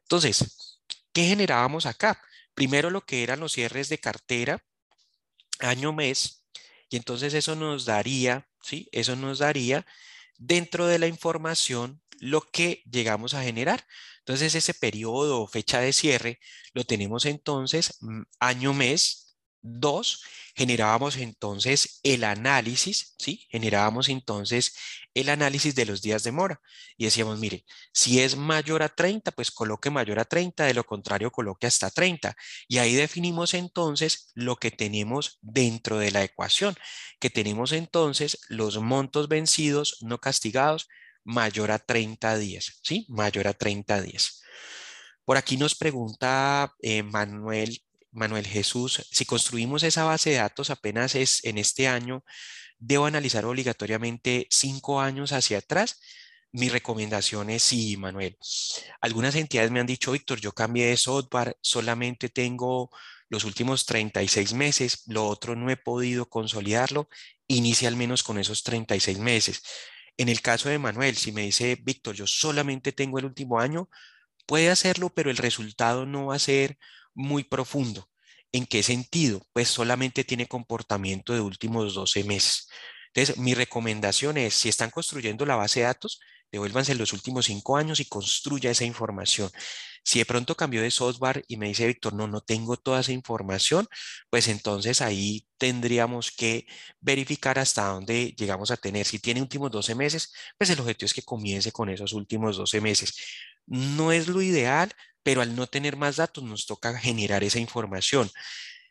[0.01, 0.79] Entonces,
[1.13, 2.21] ¿qué generábamos acá?
[2.53, 4.63] Primero lo que eran los cierres de cartera,
[5.59, 6.45] año, mes,
[6.89, 8.89] y entonces eso nos daría, ¿sí?
[8.91, 9.85] Eso nos daría
[10.37, 13.85] dentro de la información lo que llegamos a generar.
[14.19, 16.39] Entonces ese periodo o fecha de cierre
[16.73, 19.31] lo tenemos entonces mm, año, mes,
[19.63, 20.23] Dos,
[20.55, 23.45] generábamos entonces el análisis, ¿sí?
[23.51, 24.73] Generábamos entonces
[25.13, 26.59] el análisis de los días de mora
[26.97, 30.83] y decíamos, mire, si es mayor a 30, pues coloque mayor a 30, de lo
[30.83, 32.35] contrario coloque hasta 30.
[32.67, 36.75] Y ahí definimos entonces lo que tenemos dentro de la ecuación,
[37.19, 40.89] que tenemos entonces los montos vencidos no castigados
[41.23, 43.05] mayor a 30 días, ¿sí?
[43.09, 44.41] Mayor a 30 días.
[45.25, 47.81] Por aquí nos pregunta eh, Manuel
[48.11, 52.23] Manuel Jesús, si construimos esa base de datos apenas es en este año,
[52.77, 55.99] ¿debo analizar obligatoriamente cinco años hacia atrás?
[56.51, 58.37] Mi recomendación es sí, Manuel.
[58.99, 62.91] Algunas entidades me han dicho, Víctor, yo cambié de software, solamente tengo
[63.29, 67.07] los últimos 36 meses, lo otro no he podido consolidarlo,
[67.47, 69.63] inicia al menos con esos 36 meses.
[70.17, 73.89] En el caso de Manuel, si me dice, Víctor, yo solamente tengo el último año,
[74.45, 76.77] puede hacerlo, pero el resultado no va a ser
[77.13, 78.09] muy profundo.
[78.51, 79.41] ¿En qué sentido?
[79.53, 82.69] Pues solamente tiene comportamiento de últimos 12 meses.
[83.13, 86.19] Entonces, mi recomendación es, si están construyendo la base de datos,
[86.51, 89.49] devuélvanse los últimos cinco años y construya esa información.
[90.03, 93.11] Si de pronto cambió de software y me dice, Víctor, no, no tengo toda esa
[93.11, 93.87] información,
[94.29, 96.65] pues entonces ahí tendríamos que
[96.99, 99.05] verificar hasta dónde llegamos a tener.
[99.05, 102.81] Si tiene últimos 12 meses, pues el objetivo es que comience con esos últimos 12
[102.81, 103.15] meses.
[103.67, 104.91] No es lo ideal,
[105.23, 108.29] pero al no tener más datos nos toca generar esa información.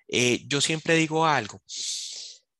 [0.08, 1.62] Eh, yo siempre digo algo,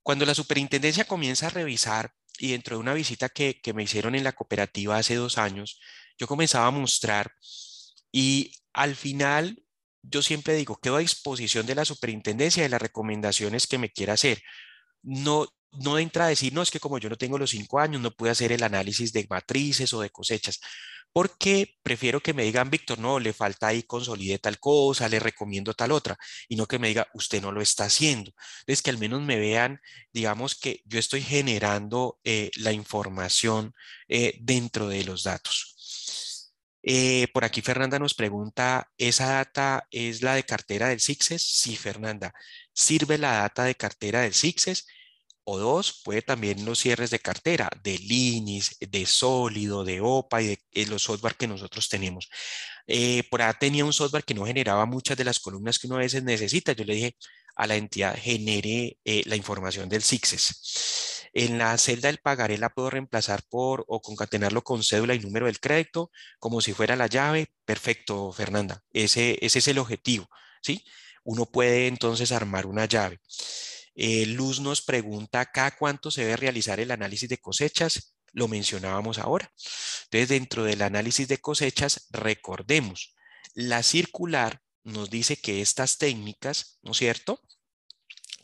[0.03, 4.15] cuando la superintendencia comienza a revisar y dentro de una visita que, que me hicieron
[4.15, 5.79] en la cooperativa hace dos años,
[6.19, 7.33] yo comenzaba a mostrar
[8.11, 9.63] y al final
[10.03, 14.15] yo siempre digo, quedo a disposición de la superintendencia de las recomendaciones que me quiera
[14.15, 14.43] hacer.
[15.03, 18.01] No, no entra a decir, no, es que como yo no tengo los cinco años,
[18.01, 20.61] no puedo hacer el análisis de matrices o de cosechas
[21.13, 25.75] porque prefiero que me digan, Víctor, no, le falta ahí, consolide tal cosa, le recomiendo
[25.75, 26.17] tal otra,
[26.49, 28.33] y no que me diga, usted no lo está haciendo.
[28.67, 29.81] Es que al menos me vean,
[30.13, 33.75] digamos que yo estoy generando eh, la información
[34.09, 36.55] eh, dentro de los datos.
[36.83, 41.43] Eh, por aquí Fernanda nos pregunta, ¿esa data es la de cartera del CICSES?
[41.43, 42.33] Sí, Fernanda.
[42.73, 44.87] ¿Sirve la data de cartera del CICSES?
[45.53, 50.47] O dos, puede también los cierres de cartera, de Linis, de Sólido, de OPA y
[50.47, 52.29] de, eh, los software que nosotros tenemos.
[52.87, 55.97] Eh, por ahí tenía un software que no generaba muchas de las columnas que uno
[55.97, 56.73] a veces necesita.
[56.73, 57.17] Yo le dije
[57.57, 61.27] a la entidad, genere eh, la información del CICSES.
[61.33, 65.47] En la celda del pagaré la puedo reemplazar por o concatenarlo con cédula y número
[65.47, 67.49] del crédito, como si fuera la llave.
[67.65, 68.85] Perfecto, Fernanda.
[68.93, 70.29] Ese, ese es el objetivo,
[70.63, 70.85] ¿sí?
[71.25, 73.19] Uno puede entonces armar una llave.
[74.03, 78.15] Eh, Luz nos pregunta acá cuánto se debe realizar el análisis de cosechas.
[78.33, 79.53] Lo mencionábamos ahora.
[80.05, 83.15] Entonces, dentro del análisis de cosechas, recordemos,
[83.53, 87.43] la circular nos dice que estas técnicas, ¿no es cierto?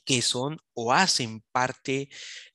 [0.05, 2.11] Que son o hacen parte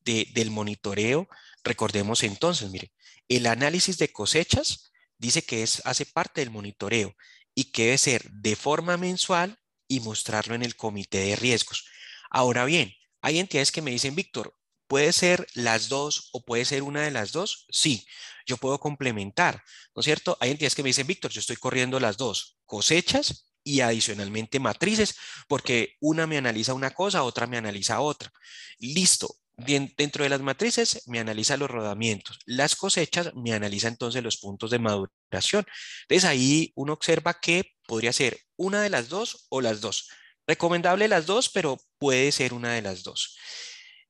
[0.06, 1.28] del monitoreo.
[1.64, 2.92] Recordemos entonces, mire,
[3.28, 7.16] el análisis de cosechas dice que es, hace parte del monitoreo
[7.56, 11.88] y que debe ser de forma mensual y mostrarlo en el comité de riesgos.
[12.32, 14.56] Ahora bien, hay entidades que me dicen, Víctor,
[14.88, 17.68] ¿puede ser las dos o puede ser una de las dos?
[17.70, 18.06] Sí,
[18.46, 19.64] yo puedo complementar,
[19.96, 20.38] ¿no es cierto?
[20.40, 25.16] Hay entidades que me dicen, Víctor, yo estoy corriendo las dos, cosechas y adicionalmente matrices,
[25.48, 28.32] porque una me analiza una cosa, otra me analiza otra.
[28.80, 34.38] Listo, Dentro de las matrices me analiza los rodamientos, las cosechas me analiza entonces los
[34.38, 35.66] puntos de maduración.
[36.04, 40.10] Entonces ahí uno observa que podría ser una de las dos o las dos.
[40.48, 43.38] Recomendable las dos, pero puede ser una de las dos.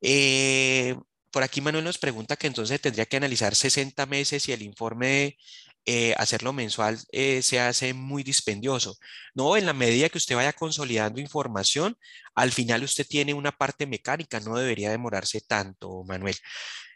[0.01, 0.95] Eh,
[1.31, 5.37] por aquí Manuel nos pregunta que entonces tendría que analizar 60 meses y el informe
[5.85, 8.97] eh, hacerlo mensual eh, se hace muy dispendioso.
[9.33, 11.97] No, en la medida que usted vaya consolidando información,
[12.35, 16.35] al final usted tiene una parte mecánica, no debería demorarse tanto, Manuel.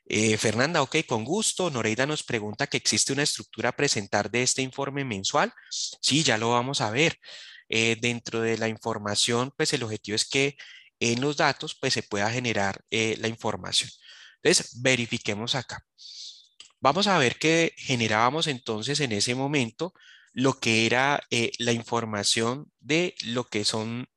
[0.08, 1.72] Eh, Fernanda, ok, con gusto.
[1.72, 5.52] Noreida nos pregunta que existe una estructura a presentar de este informe mensual.
[5.70, 7.18] Sí, ya lo vamos a ver.
[7.70, 10.56] Dentro de la información, pues el objetivo es que
[11.00, 13.90] en los datos, pues se pueda generar la información.
[14.42, 15.84] Entonces, verifiquemos acá.
[16.80, 19.94] Vamos a ver que generábamos entonces en ese momento
[20.34, 24.08] lo que era eh, la información de lo que son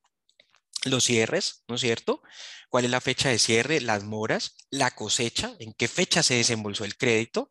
[0.84, 2.22] los cierres, ¿no es cierto?
[2.68, 3.80] ¿Cuál es la fecha de cierre?
[3.80, 7.48] Las moras, la cosecha, en qué fecha se desembolsó el crédito.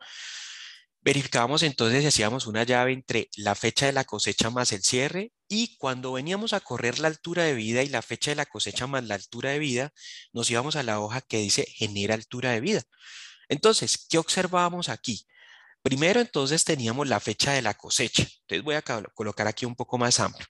[1.01, 5.31] Verificábamos entonces si hacíamos una llave entre la fecha de la cosecha más el cierre
[5.47, 8.87] y cuando veníamos a correr la altura de vida y la fecha de la cosecha
[8.87, 9.93] más la altura de vida,
[10.33, 12.83] nos íbamos a la hoja que dice genera altura de vida.
[13.49, 15.25] Entonces, ¿qué observábamos aquí?
[15.81, 18.23] Primero, entonces, teníamos la fecha de la cosecha.
[18.23, 20.47] Entonces, voy a colocar aquí un poco más amplio.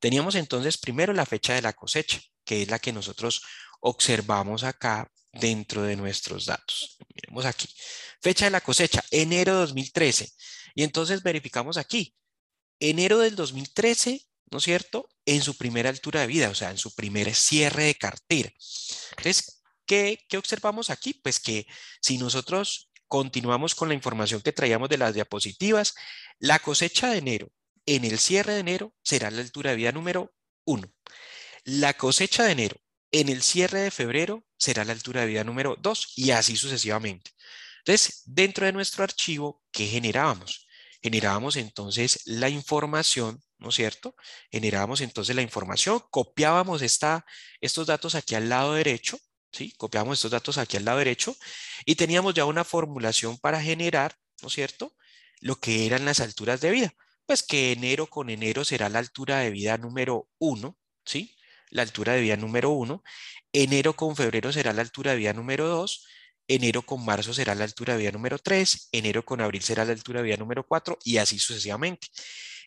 [0.00, 3.42] Teníamos entonces primero la fecha de la cosecha, que es la que nosotros
[3.80, 6.96] observamos acá dentro de nuestros datos.
[7.14, 7.68] Miremos aquí.
[8.20, 10.30] Fecha de la cosecha, enero de 2013.
[10.74, 12.14] Y entonces verificamos aquí,
[12.80, 14.20] enero del 2013,
[14.50, 15.08] ¿no es cierto?
[15.26, 18.52] En su primera altura de vida, o sea, en su primer cierre de cartera.
[19.16, 21.14] Entonces, ¿Qué, observamos aquí?
[21.14, 21.66] Pues que
[22.00, 25.94] si nosotros continuamos con la información que traíamos de las diapositivas,
[26.38, 27.48] la cosecha de enero
[27.86, 30.32] en el cierre de enero será la altura de vida número
[30.64, 30.90] 1.
[31.64, 32.76] La cosecha de enero
[33.20, 37.30] en el cierre de febrero será la altura de vida número 2 y así sucesivamente.
[37.78, 40.66] Entonces, dentro de nuestro archivo, ¿qué generábamos?
[41.02, 44.16] Generábamos entonces la información, ¿no es cierto?
[44.50, 47.24] Generábamos entonces la información, copiábamos esta,
[47.60, 49.18] estos datos aquí al lado derecho,
[49.76, 51.36] Copiamos estos datos aquí al lado derecho
[51.84, 54.96] y teníamos ya una formulación para generar, ¿no es cierto?
[55.40, 56.94] Lo que eran las alturas de vida.
[57.26, 61.36] Pues que enero con enero será la altura de vida número 1, ¿sí?
[61.74, 63.02] La altura de vida número 1.
[63.52, 66.06] Enero con febrero será la altura de vida número 2.
[66.46, 68.90] Enero con marzo será la altura de vida número 3.
[68.92, 72.06] Enero con abril será la altura de vida número 4 y así sucesivamente.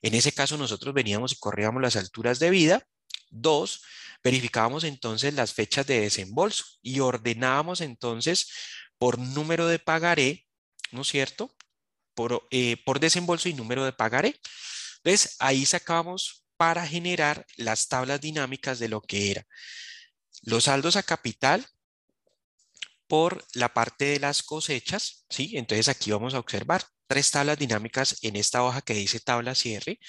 [0.01, 2.83] En ese caso nosotros veníamos y corríamos las alturas de vida.
[3.29, 3.81] 2
[4.23, 8.51] Verificábamos entonces las fechas de desembolso y ordenábamos entonces
[8.97, 10.45] por número de pagaré,
[10.91, 11.55] ¿no es cierto?
[12.13, 14.35] Por, eh, por desembolso y número de pagaré.
[14.97, 19.47] Entonces, ahí sacábamos para generar las tablas dinámicas de lo que era
[20.43, 21.65] los saldos a capital
[23.07, 25.57] por la parte de las cosechas, ¿sí?
[25.57, 29.99] Entonces aquí vamos a observar tres tablas dinámicas en esta hoja que dice tabla cierre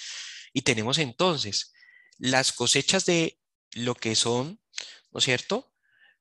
[0.53, 1.73] y tenemos entonces
[2.19, 3.39] las cosechas de
[3.73, 4.61] lo que son,
[5.13, 5.73] ¿no es cierto?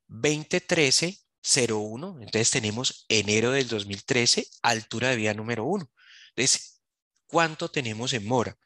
[0.07, 2.17] 2013, 01.
[2.21, 5.89] Entonces tenemos enero del 2013, altura de vida número 1.
[6.35, 6.81] Entonces,
[7.25, 8.57] ¿cuánto tenemos en mora?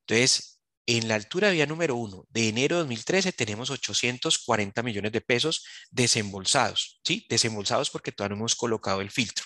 [0.00, 0.57] Entonces,
[0.88, 5.20] en la altura de vía número 1 de enero de 2013 tenemos 840 millones de
[5.20, 7.26] pesos desembolsados, ¿sí?
[7.28, 9.44] Desembolsados porque todavía no hemos colocado el filtro.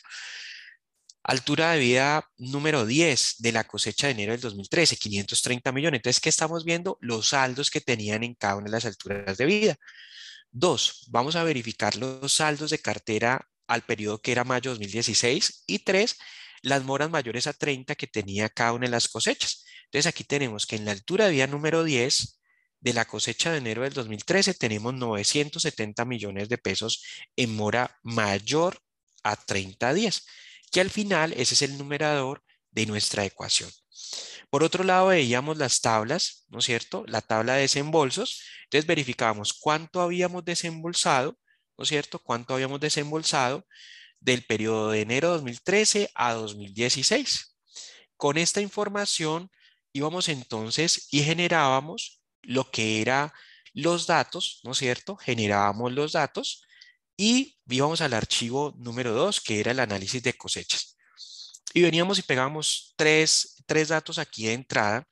[1.24, 5.98] Altura de vida número 10 de la cosecha de enero del 2013, 530 millones.
[5.98, 6.96] Entonces, ¿qué estamos viendo?
[7.00, 9.76] Los saldos que tenían en cada una de las alturas de vida.
[10.52, 15.64] Dos, vamos a verificar los saldos de cartera al periodo que era mayo 2016.
[15.66, 16.18] Y tres,
[16.62, 19.64] las moras mayores a 30 que tenía cada una de las cosechas.
[19.92, 22.40] Entonces, aquí tenemos que en la altura de vida número 10
[22.80, 27.04] de la cosecha de enero del 2013 tenemos 970 millones de pesos
[27.36, 28.80] en mora mayor
[29.22, 30.26] a 30 días
[30.72, 33.70] que al final ese es el numerador de nuestra ecuación.
[34.48, 37.04] Por otro lado, veíamos las tablas, ¿no es cierto?
[37.06, 38.42] La tabla de desembolsos.
[38.64, 41.38] Entonces verificábamos cuánto habíamos desembolsado,
[41.76, 43.66] ¿no es cierto?, cuánto habíamos desembolsado
[44.20, 47.58] del periodo de enero de 2013 a 2016.
[48.16, 49.50] Con esta información
[49.92, 53.32] íbamos entonces y generábamos lo que era
[53.74, 55.16] los datos, ¿no es cierto?
[55.16, 56.64] Generábamos los datos
[57.16, 60.96] y íbamos al archivo número 2, que era el análisis de cosechas.
[61.74, 65.06] Y veníamos y pegábamos tres, tres datos aquí de entrada.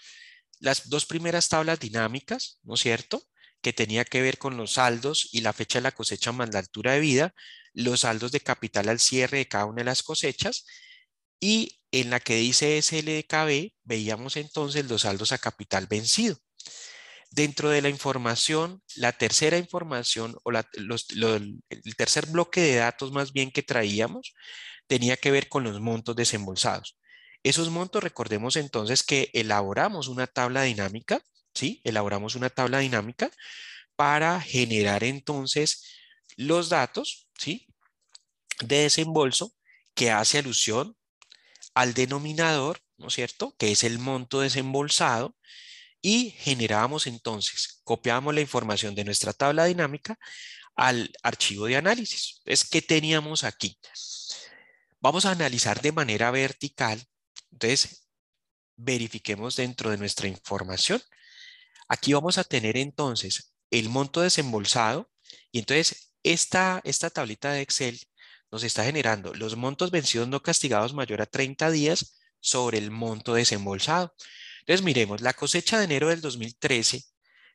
[0.59, 3.23] Las dos primeras tablas dinámicas, ¿no es cierto?
[3.63, 6.59] Que tenía que ver con los saldos y la fecha de la cosecha más la
[6.59, 7.35] altura de vida,
[7.73, 10.67] los saldos de capital al cierre de cada una de las cosechas
[11.41, 16.37] y en la que dice SLDKB veíamos entonces los saldos a capital vencido.
[17.31, 23.51] Dentro de la información, la tercera información o el tercer bloque de datos más bien
[23.51, 24.35] que traíamos
[24.87, 26.99] tenía que ver con los montos desembolsados.
[27.43, 31.23] Esos montos, recordemos entonces que elaboramos una tabla dinámica,
[31.55, 31.81] ¿sí?
[31.85, 33.31] Elaboramos una tabla dinámica
[33.97, 35.85] para generar entonces
[36.37, 37.67] los datos, ¿sí?
[38.61, 39.55] De desembolso
[39.95, 40.97] que hace alusión
[41.75, 43.55] al denominador, ¿no es cierto?
[43.59, 45.37] Que es el monto desembolsado
[46.03, 50.19] y generábamos entonces, copiábamos la información de nuestra tabla dinámica
[50.75, 52.41] al archivo de análisis.
[52.45, 53.79] Es que teníamos aquí.
[55.01, 57.05] Vamos a analizar de manera vertical.
[57.53, 58.07] Entonces,
[58.77, 61.03] verifiquemos dentro de nuestra información.
[61.89, 65.11] Aquí vamos a tener entonces el monto desembolsado
[65.53, 68.01] y entonces esta, esta tablita de Excel
[68.51, 73.35] nos está generando los montos vencidos no castigados mayor a 30 días sobre el monto
[73.35, 74.15] desembolsado.
[74.61, 77.05] Entonces, miremos, la cosecha de enero del 2013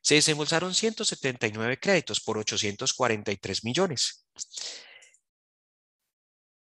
[0.02, 4.26] se desembolsaron 179 créditos por 843 millones.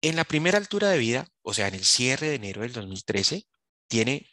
[0.01, 3.47] En la primera altura de vida, o sea, en el cierre de enero del 2013,
[3.89, 4.31] tiene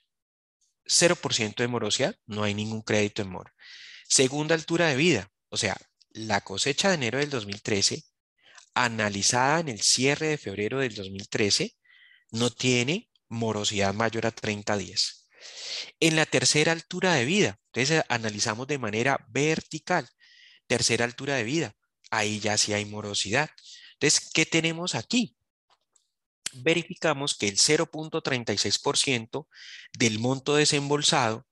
[0.86, 3.54] 0% de morosidad, no hay ningún crédito en mora.
[4.08, 5.78] Segunda altura de vida, o sea,
[6.10, 8.04] la cosecha de enero del 2013,
[8.74, 11.76] analizada en el cierre de febrero del 2013,
[12.32, 15.28] no tiene morosidad mayor a 30 días.
[16.00, 20.08] En la tercera altura de vida, entonces analizamos de manera vertical.
[20.68, 21.76] Tercera altura de vida,
[22.10, 23.50] ahí ya sí hay morosidad.
[23.94, 25.36] Entonces, ¿qué tenemos aquí?
[26.54, 29.48] Verificamos que el 0.36%
[29.98, 31.48] del monto desembolsado,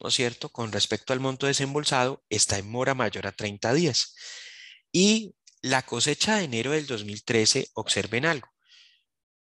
[0.00, 0.50] ¿no es cierto?
[0.50, 4.14] Con respecto al monto desembolsado, está en mora mayor a 30 días.
[4.92, 8.48] Y la cosecha de enero del 2013, observen algo.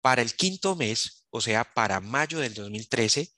[0.01, 3.31] Para el quinto mes, o sea, para mayo del 2013,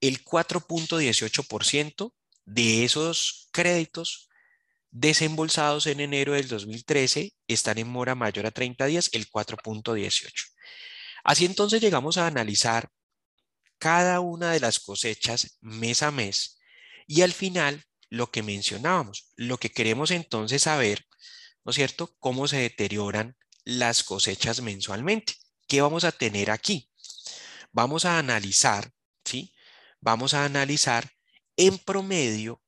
[0.00, 2.12] el 4.18%
[2.44, 4.28] de esos créditos
[4.90, 10.30] desembolsados en enero del 2013 están en mora mayor a 30 días, el 4.18.
[11.24, 12.90] Así entonces llegamos a analizar
[13.78, 16.58] cada una de las cosechas mes a mes
[17.06, 21.06] y al final lo que mencionábamos, lo que queremos entonces saber,
[21.64, 25.34] ¿no es cierto?, cómo se deterioran las cosechas mensualmente.
[25.66, 26.90] ¿Qué vamos a tener aquí?
[27.72, 28.92] Vamos a analizar,
[29.24, 29.54] ¿sí?
[30.00, 31.10] vamos a analizar
[31.56, 32.60] en promedio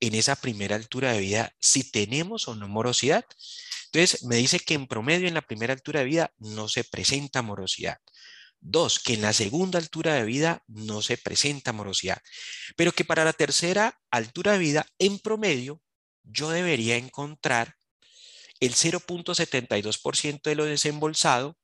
[0.00, 3.24] en esa primera altura de vida si tenemos o no morosidad.
[3.86, 7.42] Entonces, me dice que en promedio en la primera altura de vida no se presenta
[7.42, 7.98] morosidad.
[8.60, 12.20] Dos, que en la segunda altura de vida no se presenta morosidad,
[12.76, 15.80] pero que para la tercera altura de vida, en promedio,
[16.24, 17.76] yo debería encontrar
[18.60, 21.56] el 0.72% de lo desembolsado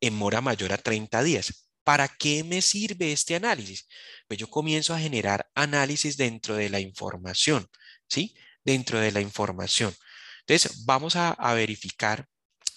[0.00, 1.68] en mora mayor a 30 días.
[1.84, 3.88] ¿Para qué me sirve este análisis?
[4.26, 7.66] Pues yo comienzo a generar análisis dentro de la información,
[8.08, 8.34] ¿sí?
[8.64, 9.94] Dentro de la información.
[10.40, 12.26] Entonces, vamos a, verificar.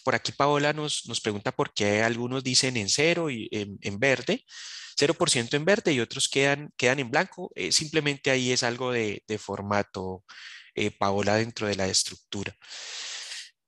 [0.04, 4.46] Por aquí Paola nos, pregunta por qué algunos dicen en cero y en, verde,
[4.98, 7.52] 0% en verde y otros quedan, quedan en blanco.
[7.56, 10.24] Eh, simplemente ahí es algo de, formato,
[10.76, 12.56] eh, Paola, dentro de la estructura.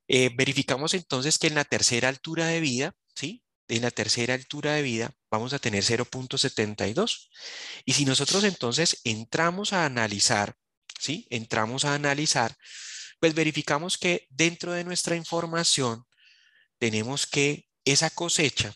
[0.08, 3.44] Eh, verificamos entonces que en la tercera altura de vida, ¿sí?
[3.68, 7.28] en la tercera altura de vida vamos a tener 0.72.
[7.84, 10.56] Y si nosotros entonces entramos a analizar,
[10.98, 11.26] ¿sí?
[11.30, 12.56] Entramos a analizar,
[13.20, 16.04] pues verificamos que dentro de nuestra información
[16.78, 18.74] tenemos que esa cosecha,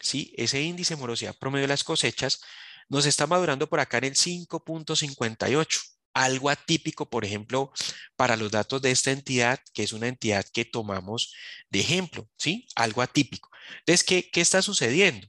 [0.00, 0.32] ¿sí?
[0.36, 2.40] Ese índice de morosidad promedio de las cosechas
[2.88, 7.72] nos está madurando por acá en el 5.58 algo atípico, por ejemplo,
[8.16, 11.32] para los datos de esta entidad, que es una entidad que tomamos
[11.70, 12.66] de ejemplo, ¿sí?
[12.74, 13.48] Algo atípico.
[13.80, 15.28] Entonces, ¿qué, qué está sucediendo?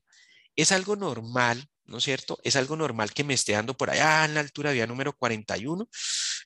[0.56, 2.40] Es algo normal, ¿no es cierto?
[2.44, 5.88] Es algo normal que me esté dando por allá en la altura vía número 41.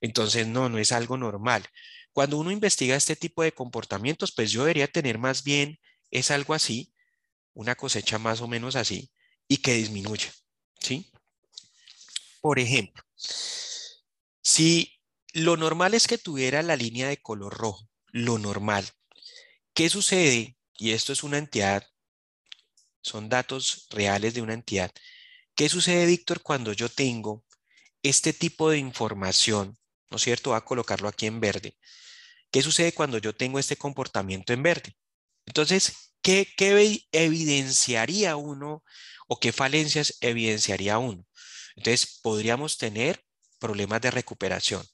[0.02, 1.66] Entonces, no, no es algo normal.
[2.12, 5.80] Cuando uno investiga este tipo de comportamientos, pues yo debería tener más bien,
[6.12, 6.94] es algo así,
[7.54, 9.10] una cosecha más o menos así,
[9.48, 10.32] y que disminuye,
[10.80, 11.12] ¿sí?
[12.42, 13.02] Por ejemplo,
[14.44, 15.00] si
[15.34, 18.86] lo normal es que tuviera la línea de color rojo, lo normal,
[19.74, 20.56] ¿Qué sucede?
[20.78, 21.84] Y esto es una entidad,
[23.02, 24.92] son datos reales de una entidad.
[25.56, 27.44] ¿Qué sucede, Víctor, cuando yo tengo
[28.04, 29.78] este tipo de información?
[30.12, 30.52] ¿No es cierto?
[30.52, 31.76] Voy a colocarlo aquí en verde.
[32.52, 34.96] ¿Qué sucede cuando yo tengo este comportamiento en verde?
[35.48, 38.84] Entonces, ¿qué, qué evidenciaría uno
[39.28, 41.26] o qué falencias evidenciaría uno?
[41.76, 43.24] Entonces, podríamos tener
[43.64, 44.86] problemas de recuperación.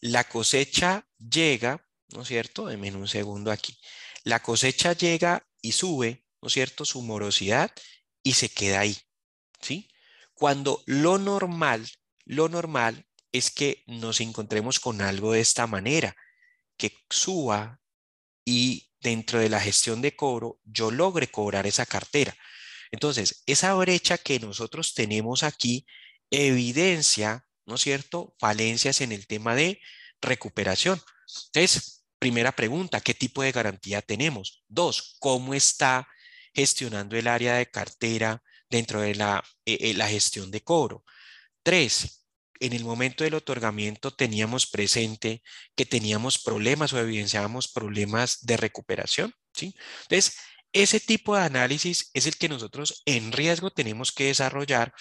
[0.00, 2.66] La cosecha llega, ¿no es cierto?
[2.66, 3.76] Denme un segundo aquí.
[4.24, 6.86] La cosecha llega y sube, ¿no es cierto?
[6.86, 7.70] Su morosidad
[8.22, 8.96] y se queda ahí,
[9.60, 9.90] ¿sí?
[10.32, 11.86] Cuando lo normal,
[12.24, 16.16] lo normal es que nos encontremos con algo de esta manera,
[16.78, 17.82] que suba
[18.46, 22.34] y dentro de la gestión de cobro yo logre cobrar esa cartera.
[22.90, 25.84] Entonces, esa brecha que nosotros tenemos aquí
[26.30, 29.80] evidencia, ¿no es cierto?, falencias en el tema de
[30.20, 31.00] recuperación.
[31.46, 34.62] Entonces, primera pregunta, ¿qué tipo de garantía tenemos?
[34.68, 36.08] Dos, ¿cómo está
[36.54, 41.04] gestionando el área de cartera dentro de la, eh, eh, la gestión de cobro?
[41.62, 42.26] Tres,
[42.60, 45.42] en el momento del otorgamiento teníamos presente
[45.74, 49.74] que teníamos problemas o evidenciábamos problemas de recuperación, ¿sí?
[50.02, 50.36] Entonces,
[50.72, 54.94] ese tipo de análisis es el que nosotros en riesgo tenemos que desarrollar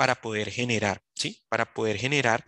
[0.00, 1.42] para poder generar, ¿sí?
[1.50, 2.42] Para poder generar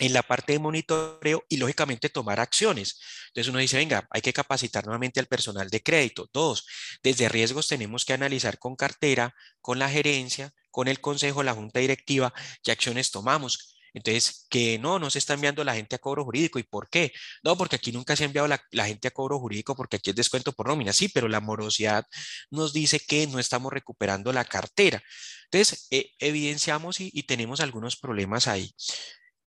[0.00, 2.98] en la parte de monitoreo y lógicamente tomar acciones.
[3.28, 6.28] Entonces uno dice, venga, hay que capacitar nuevamente al personal de crédito.
[6.32, 6.66] Dos,
[7.00, 11.78] desde riesgos tenemos que analizar con cartera, con la gerencia, con el consejo, la junta
[11.78, 12.34] directiva,
[12.64, 13.77] qué acciones tomamos.
[13.94, 16.58] Entonces, que no, no se está enviando la gente a cobro jurídico.
[16.58, 17.12] ¿Y por qué?
[17.42, 20.16] No, porque aquí nunca se ha enviado la, gente a cobro jurídico porque aquí es
[20.16, 20.92] descuento por nómina.
[20.92, 22.06] Sí, pero la morosidad
[22.50, 25.02] nos dice que no estamos recuperando la cartera.
[25.50, 28.74] Entonces, eh, evidenciamos y, tenemos algunos problemas ahí.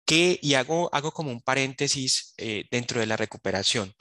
[0.05, 3.93] Que, y hago, hago como un paréntesis eh, dentro de la recuperación.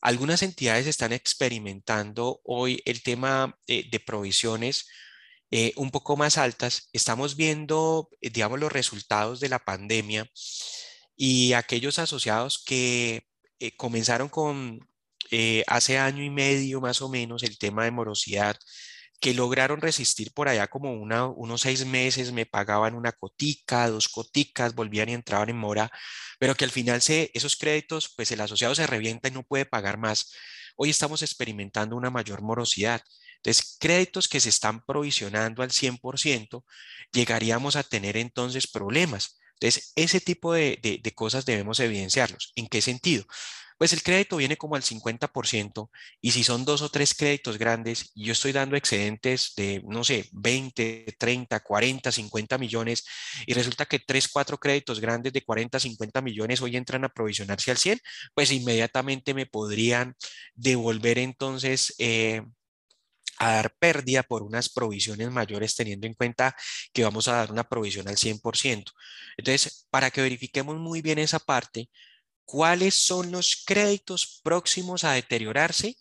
[0.00, 4.86] Algunas entidades están experimentando hoy el tema eh, de provisiones
[5.50, 10.26] eh, un poco más altas, estamos viendo, eh, digamos, los resultados de la pandemia
[11.16, 13.24] y aquellos asociados que
[13.60, 14.80] eh, comenzaron con
[15.66, 18.56] hace año y medio más o menos el tema de morosidad,
[19.20, 24.08] que lograron resistir por allá como una, unos seis meses, me pagaban una cotica, dos
[24.08, 25.90] coticas, volvían y entraban en mora,
[26.38, 29.66] pero que al final se, esos créditos, pues el asociado se revienta y no puede
[29.66, 30.32] pagar más.
[30.76, 33.02] Hoy estamos experimentando una mayor morosidad.
[33.42, 36.64] Entonces, créditos que se están provisionando al 100%,
[37.12, 39.38] llegaríamos a tener entonces problemas.
[39.60, 42.52] Entonces, ese tipo de, cosas debemos evidenciarlos.
[42.56, 43.24] ¿En qué sentido?
[43.78, 48.10] Pues el crédito viene como al 50% y si son dos o tres créditos grandes
[48.14, 53.04] y yo estoy dando excedentes de, no sé, 20, 30, 40, 50 millones
[53.46, 57.70] y resulta que tres, cuatro créditos grandes de 40, 50 millones hoy entran a provisionarse
[57.70, 58.00] al 100,
[58.34, 60.16] pues inmediatamente me podrían
[60.56, 62.42] devolver entonces eh,
[63.38, 66.56] a dar pérdida por unas provisiones mayores teniendo en cuenta
[66.92, 68.92] que vamos a dar una provisión al 100%.
[69.36, 71.90] Entonces, para que verifiquemos muy bien esa parte,
[72.44, 75.96] ¿cuáles son los créditos próximos a deteriorarse?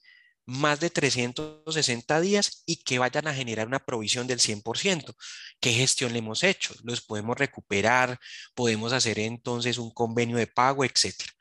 [0.47, 5.13] Más de 360 días y que vayan a generar una provisión del 100%.
[5.59, 6.73] ¿Qué gestión le hemos hecho?
[6.83, 8.19] ¿Los podemos recuperar?
[8.55, 11.31] ¿Podemos hacer entonces un convenio de pago, etcétera?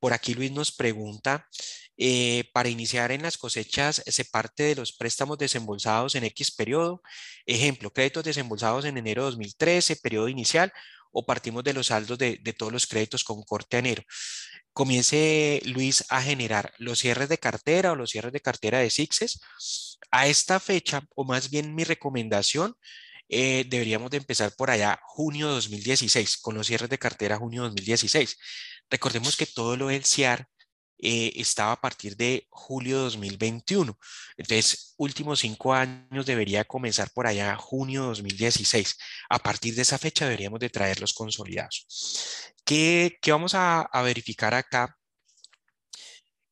[0.00, 1.48] Por aquí Luis nos pregunta
[1.98, 7.02] eh, para iniciar en las cosechas se parte de los préstamos desembolsados en X periodo.
[7.46, 10.72] Ejemplo, créditos desembolsados en enero de 2013, periodo inicial,
[11.12, 14.02] o partimos de los saldos de, todos los créditos con corte a enero.
[14.76, 19.40] Comience Luis a generar los cierres de cartera o los cierres de cartera de SIXES.
[20.10, 22.76] A esta fecha, o más bien mi recomendación,
[23.30, 28.36] eh, deberíamos de empezar por allá junio 2016, con los cierres de cartera junio 2016.
[28.90, 30.46] Recordemos que todo lo del CIAR
[30.98, 33.98] eh, estaba a partir de julio de 2021.
[34.36, 38.96] Entonces, últimos cinco años debería comenzar por allá junio de 2016.
[39.28, 41.86] A partir de esa fecha deberíamos de traerlos consolidados.
[42.64, 44.96] ¿Qué, qué vamos a, verificar acá?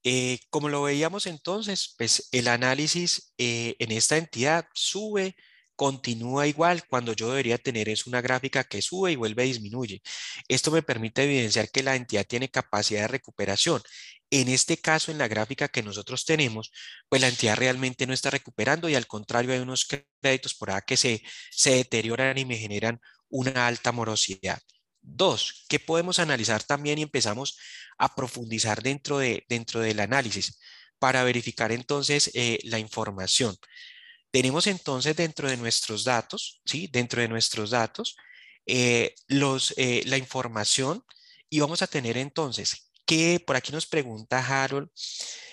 [0.02, 5.34] Eh, como lo veíamos entonces, pues el análisis eh, en esta entidad sube,
[5.76, 10.02] continúa igual cuando yo debería tener es una gráfica que sube y vuelve a disminuye.
[10.48, 13.82] Esto me permite evidenciar que la entidad tiene capacidad de recuperación.
[14.30, 16.72] En este caso, en la gráfica que nosotros tenemos,
[17.08, 20.80] pues la entidad realmente no está recuperando y al contrario hay unos créditos por ahí
[20.86, 24.60] que se, se deterioran y me generan una alta morosidad.
[25.02, 27.58] Dos, ¿qué podemos analizar también y empezamos
[27.98, 30.58] a profundizar dentro, de, dentro del análisis
[30.98, 33.54] para verificar entonces eh, la información?
[34.34, 36.88] Tenemos entonces dentro de nuestros datos, ¿sí?
[36.88, 38.16] Dentro de nuestros datos,
[38.66, 41.04] eh, los, eh, la información
[41.48, 44.88] y vamos a tener entonces que por aquí nos pregunta Harold,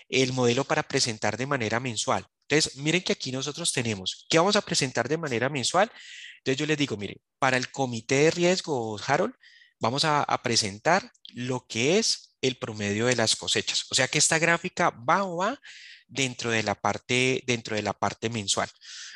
[0.09, 2.25] el modelo para presentar de manera mensual.
[2.47, 5.91] Entonces, miren que aquí nosotros tenemos, ¿qué vamos a presentar de manera mensual?
[6.37, 9.35] Entonces yo les digo, miren, para el comité de riesgos, Harold,
[9.79, 13.85] vamos a, presentar lo que es el promedio de las cosechas.
[13.89, 15.59] O sea que esta gráfica va o va
[16.07, 18.69] dentro de la parte, dentro de la parte mensual.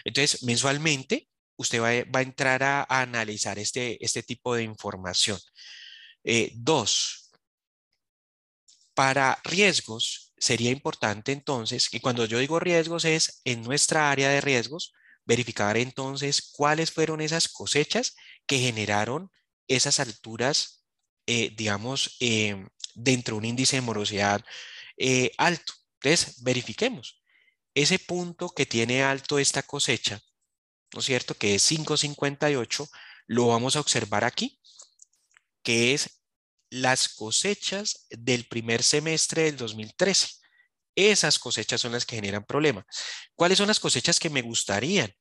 [0.03, 5.39] Entonces, mensualmente, usted va, a entrar a, analizar este, este tipo de información.
[6.23, 7.31] Eh, dos,
[8.93, 14.41] para riesgos, sería importante entonces que cuando yo digo riesgos es en nuestra área de
[14.41, 14.93] riesgos,
[15.25, 18.15] verificar entonces cuáles fueron esas cosechas
[18.45, 19.31] que generaron
[19.67, 20.85] esas alturas,
[21.25, 24.43] eh, digamos, eh, dentro de un índice de morosidad
[24.97, 25.73] eh, alto.
[26.01, 27.21] Entonces, verifiquemos.
[27.73, 30.21] Ese punto que tiene alto esta cosecha,
[30.93, 31.35] ¿no es cierto?
[31.35, 32.89] Que es 5.58,
[33.27, 34.59] lo vamos a observar aquí,
[35.61, 36.21] que es
[36.69, 40.27] las cosechas del primer semestre del 2013.
[40.95, 42.85] Esas cosechas son las que generan problemas.
[43.35, 45.13] ¿Cuáles son las cosechas que me gustarían?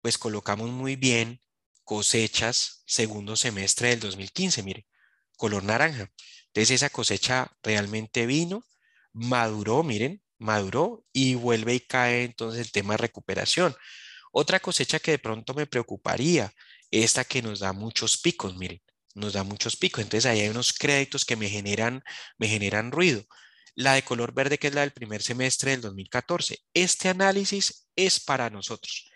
[0.00, 1.40] Pues colocamos muy bien
[1.84, 4.86] cosechas segundo semestre del 2015, mire,
[5.36, 6.10] color naranja.
[6.58, 8.64] Entonces esa cosecha realmente vino,
[9.12, 13.76] maduró, miren, maduró y vuelve y cae entonces el tema de recuperación.
[14.32, 16.52] Otra cosecha que de pronto me preocuparía,
[16.90, 18.82] esta que nos da muchos picos, miren,
[19.14, 20.02] nos da muchos picos.
[20.02, 22.02] Entonces ahí hay unos créditos que me generan,
[22.38, 23.22] me generan ruido.
[23.76, 26.58] La de color verde, que es la del primer semestre del 2014.
[26.74, 29.08] Este análisis es para nosotros.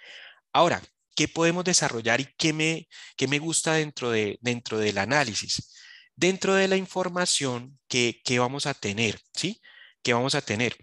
[0.52, 0.80] Ahora,
[1.16, 2.86] ¿qué podemos desarrollar y qué me,
[3.16, 5.72] qué me gusta dentro, de, dentro del análisis?
[6.16, 9.60] Dentro de la información que, que vamos a tener, ¿sí?
[10.02, 10.76] ¿Qué vamos a tener?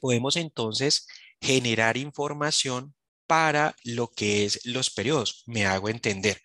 [0.00, 1.06] Podemos entonces
[1.40, 2.94] generar información
[3.26, 5.44] para lo que es los periodos.
[5.46, 6.40] Me hago entender.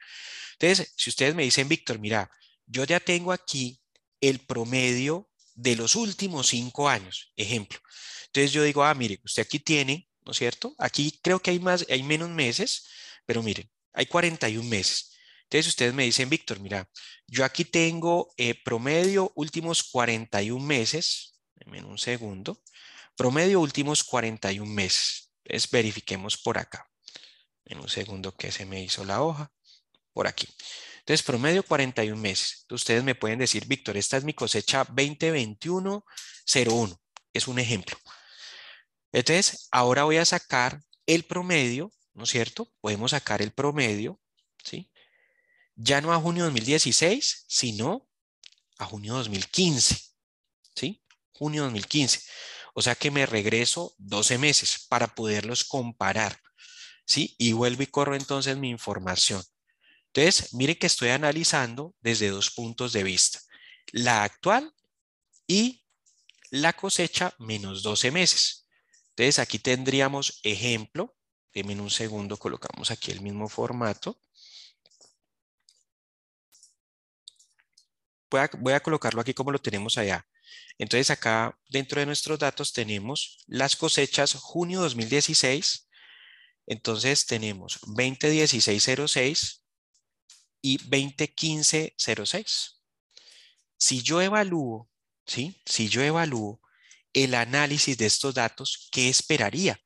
[0.60, 2.30] Entonces, si ustedes me dicen, Víctor, mira,
[2.66, 3.82] yo ya tengo aquí
[4.22, 7.80] el promedio de los últimos cinco años, ejemplo.
[8.28, 10.76] Entonces yo digo, ah, mire, usted aquí tiene ¿no es cierto?
[10.78, 12.86] Aquí creo que hay, más, hay menos meses,
[13.26, 15.17] pero miren, hay 41 meses.
[15.50, 16.90] Entonces ustedes me dicen, Víctor, mira,
[17.26, 22.62] yo aquí tengo eh, promedio últimos 41 meses, en un segundo,
[23.16, 25.32] promedio últimos 41 meses.
[25.46, 26.86] Entonces verifiquemos por acá.
[27.66, 29.50] En un segundo que se me hizo la hoja,
[30.12, 30.50] por aquí.
[31.00, 32.66] Entonces, promedio 41 meses.
[32.70, 37.00] ustedes me pueden decir, Víctor, esta es mi cosecha 2021-01.
[37.32, 37.98] Es un ejemplo.
[39.14, 42.70] Entonces, ahora voy a sacar el promedio, ¿no es cierto?
[42.82, 44.20] Podemos sacar el promedio,
[44.64, 44.92] ¿sí?
[45.78, 48.10] Ya no a junio 2016, sino
[48.80, 49.96] a junio 2015,
[50.76, 51.04] ¿sí?
[51.32, 52.22] Junio 2015.
[52.74, 56.40] O sea que me regreso 12 meses para poderlos comparar,
[57.06, 57.36] ¿sí?
[57.38, 59.44] Y vuelvo y corro entonces mi información.
[60.08, 63.40] Entonces, mire que estoy analizando desde dos puntos de vista.
[63.92, 64.74] La actual
[65.46, 65.86] y
[66.50, 68.68] la cosecha menos 12 meses.
[69.10, 71.16] Entonces aquí tendríamos ejemplo.
[71.54, 74.20] Denme un segundo, colocamos aquí el mismo formato.
[78.30, 80.28] Voy a, colocarlo aquí como lo tenemos allá.
[80.78, 85.88] Entonces acá dentro de nuestros datos tenemos las cosechas junio 2016.
[86.66, 89.62] Entonces tenemos 2016-06
[90.62, 92.74] y 2015-06.
[93.78, 94.90] Si yo evalúo,
[95.26, 95.62] ¿sí?
[95.66, 96.62] Si yo evalúo
[97.14, 99.80] el análisis de estos datos, ¿qué esperaría?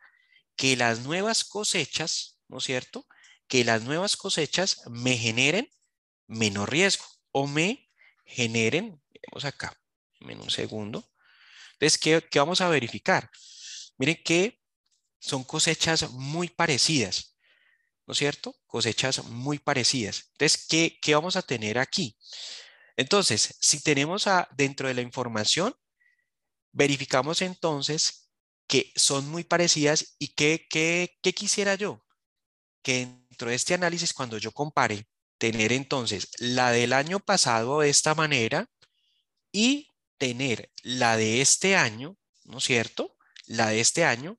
[0.55, 3.07] Que las nuevas cosechas, ¿no es cierto?
[3.47, 5.69] Que las nuevas cosechas me generen
[6.27, 7.90] menos riesgo o me
[8.31, 9.77] generen, vemos acá,
[10.19, 11.07] en un segundo.
[11.73, 13.29] Entonces, ¿qué, ¿qué, vamos a verificar?
[13.97, 14.59] Miren que
[15.19, 17.37] son cosechas muy parecidas,
[18.07, 18.55] ¿no es cierto?
[18.65, 20.29] Cosechas muy parecidas.
[20.31, 22.17] Entonces, ¿qué, qué vamos a tener aquí?
[22.97, 25.75] Entonces, si tenemos a, dentro de la información
[26.73, 28.29] Verificamos entonces
[28.67, 32.05] que son muy parecidas y que, quisiera yo
[32.81, 35.05] que dentro de este análisis cuando yo compare
[35.41, 38.69] tener entonces la del año pasado de esta manera
[39.51, 39.89] y
[40.19, 43.17] tener la de este año, ¿no es cierto?
[43.47, 44.37] La de este año,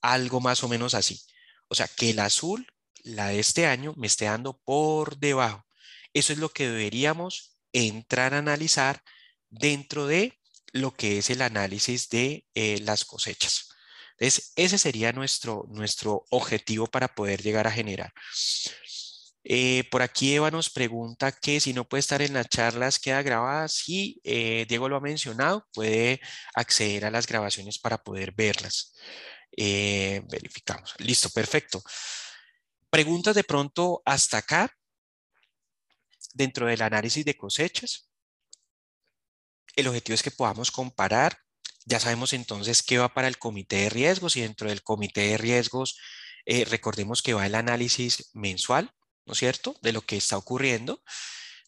[0.00, 1.20] algo más o menos así.
[1.66, 2.68] O sea, que el azul,
[3.02, 5.66] la de este año, me esté dando por debajo.
[6.12, 9.02] Eso es lo que deberíamos entrar a analizar
[9.50, 10.38] dentro de
[10.70, 13.70] lo que es el análisis de eh, las cosechas.
[14.18, 18.12] Entonces, ese sería nuestro, nuestro objetivo para poder llegar a generar.
[19.44, 23.22] Eh, por aquí Eva nos pregunta que si no puede estar en las charlas, queda
[23.22, 23.68] grabada.
[23.68, 26.20] Sí, eh, Diego lo ha mencionado, puede
[26.54, 28.94] acceder a las grabaciones para poder verlas.
[29.56, 30.94] verificamos.
[30.98, 31.82] Listo, perfecto.
[32.90, 34.70] Preguntas de pronto hasta acá,
[36.34, 38.08] dentro del análisis de cosechas.
[39.76, 41.38] El objetivo es que podamos comparar
[41.86, 45.38] ya sabemos entonces qué va para el comité de riesgos y dentro del comité de
[45.38, 45.98] riesgos
[46.46, 48.90] eh, recordemos que va el análisis mensual,
[49.26, 51.02] ¿no es cierto?, de lo que está ocurriendo.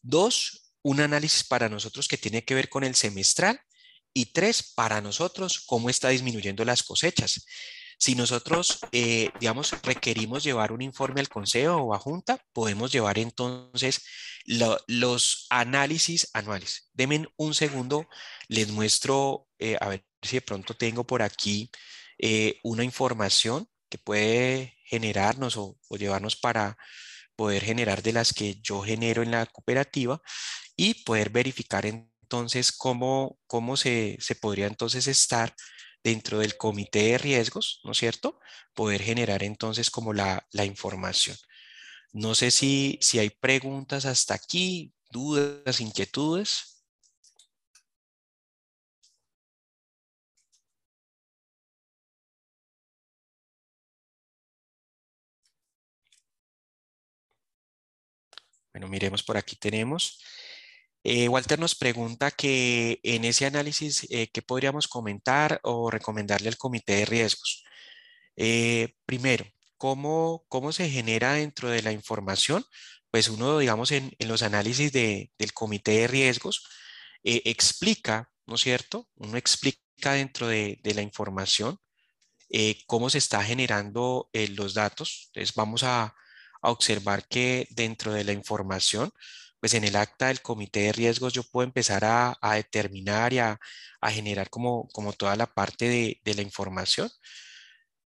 [0.03, 3.61] Dos, un análisis para nosotros que tiene que ver con el semestral.
[4.13, 7.45] Y tres, para nosotros, cómo está disminuyendo las cosechas.
[7.99, 13.19] Si nosotros, eh, digamos, requerimos llevar un informe al consejo o a junta, podemos llevar
[13.19, 14.03] entonces
[14.45, 16.91] los análisis anuales.
[16.93, 18.07] Denme un segundo,
[18.49, 21.71] les muestro, eh, a ver si de pronto tengo por aquí
[22.19, 26.77] eh, una información que puede generarnos o, llevarnos para
[27.37, 30.21] poder generar de las que yo genero en la cooperativa
[30.77, 35.55] y poder verificar entonces cómo, cómo se, se podría entonces estar
[36.03, 38.39] dentro del comité de riesgos, ¿no es cierto?
[38.75, 41.37] Poder generar entonces como la, la información.
[42.13, 46.76] No sé si, si hay preguntas hasta aquí, dudas, inquietudes.
[58.77, 60.21] Bueno, miremos por aquí tenemos.
[61.03, 66.59] Eh, Walter nos pregunta que en ese análisis, eh, ¿qué podríamos comentar o recomendarle al
[66.59, 67.65] comité de riesgos?
[68.37, 69.47] Eh, primero,
[69.79, 72.67] ¿cómo, ¿cómo se genera dentro de la información?
[73.11, 76.69] Pues uno, digamos, en, los análisis del comité de riesgos,
[77.23, 79.09] explica, ¿no es cierto?
[79.15, 81.81] Uno explica dentro de, la información
[82.87, 85.31] cómo se está generando los datos.
[85.33, 86.15] Entonces, vamos a,
[86.67, 89.13] a observar que dentro de la información,
[89.61, 93.59] pues en el acta del comité de riesgos yo puedo empezar a, determinar y a,
[94.09, 95.89] generar como, como toda la parte
[96.25, 97.09] de, la información.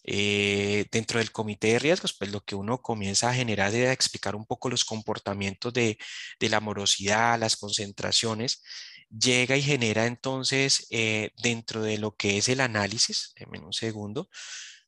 [0.05, 3.93] Eh, dentro del comité de riesgos, pues lo que uno comienza a generar es a
[3.93, 5.97] explicar un poco los comportamientos de,
[6.39, 8.61] la morosidad, las concentraciones,
[9.09, 14.29] llega y genera entonces eh, dentro de lo que es el análisis, en un segundo,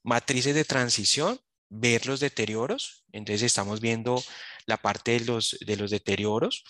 [0.04, 1.40] matrices de transición
[1.70, 3.06] ver los deterioros.
[3.12, 4.24] Entonces estamos viendo
[4.66, 6.64] la parte de los, de los deterioros.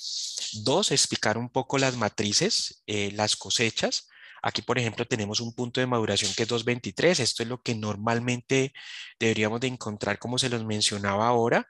[0.63, 4.07] Dos, explicar un poco las matrices, eh, las cosechas.
[4.41, 7.19] Aquí, por ejemplo, tenemos un punto de maduración que es 2.23.
[7.19, 8.73] Esto es lo que normalmente
[9.19, 11.67] deberíamos de encontrar, como se los mencionaba ahora.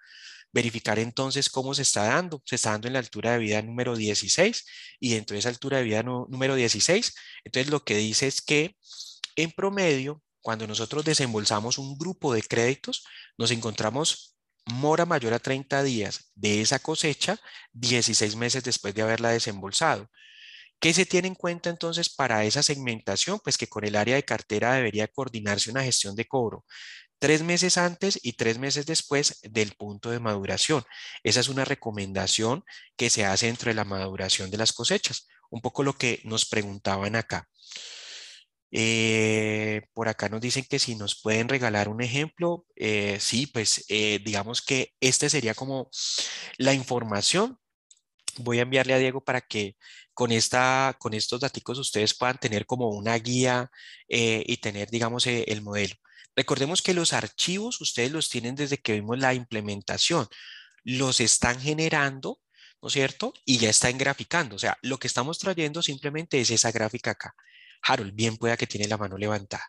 [0.51, 2.41] Verificar entonces cómo se está dando.
[2.45, 4.65] Se está dando en la altura de vida número 16
[4.99, 7.13] y dentro de esa altura de vida número 16.
[7.45, 8.75] Entonces, lo que dice es que
[9.35, 13.03] en promedio cuando nosotros desembolsamos un grupo de créditos,
[13.35, 17.39] nos encontramos mora mayor a 30 días de esa cosecha,
[17.73, 20.07] 16 meses después de haberla desembolsado.
[20.79, 23.39] ¿Qué se tiene en cuenta entonces para esa segmentación?
[23.43, 26.63] Pues que con el área de cartera debería coordinarse una gestión de cobro
[27.17, 30.83] tres meses antes y tres meses después del punto de maduración.
[31.23, 32.63] Esa es una recomendación
[32.95, 35.27] que se hace dentro de la maduración de las cosechas.
[35.49, 37.47] Un poco lo que nos preguntaban acá.
[38.77, 43.85] Eh, por acá nos dicen que si nos pueden regalar un ejemplo, eh, sí, pues
[43.87, 45.89] eh, digamos que este sería como
[46.57, 47.57] la información.
[48.37, 49.77] Voy a enviarle a Diego para que
[50.13, 53.71] con, esta, con estos datos ustedes puedan tener como una guía
[54.09, 55.95] y tener, digamos, el modelo.
[56.35, 60.27] Recordemos que los archivos ustedes los tienen desde que vimos la implementación.
[60.83, 62.41] Los están generando,
[62.81, 63.33] ¿no es cierto?
[63.45, 64.57] Y ya están graficando.
[64.57, 67.35] O sea, lo que estamos trayendo simplemente es esa gráfica acá.
[67.87, 69.63] Harold, bien pueda que tiene la mano levantada.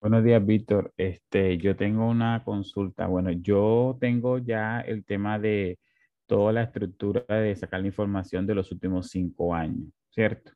[0.00, 0.92] Buenos días, Víctor.
[0.96, 3.06] Este, yo tengo una consulta.
[3.06, 5.78] Bueno, yo tengo ya el tema de
[6.26, 10.52] toda la estructura de sacar la información de los últimos cinco años, ¿cierto?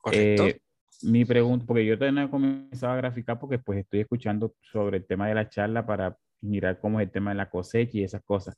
[0.00, 0.46] Correcto.
[0.46, 0.60] Eh,
[1.02, 4.98] mi pregunta, porque yo todavía no he comenzado a graficar porque pues estoy escuchando sobre
[4.98, 8.04] el tema de la charla para mirar cómo es el tema de la cosecha y
[8.04, 8.56] esas cosas.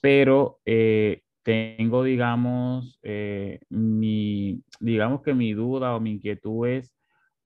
[0.00, 6.94] Pero eh, tengo, digamos, eh, mi, digamos que mi duda o mi inquietud es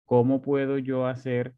[0.06, 1.54] cómo puedo yo hacer,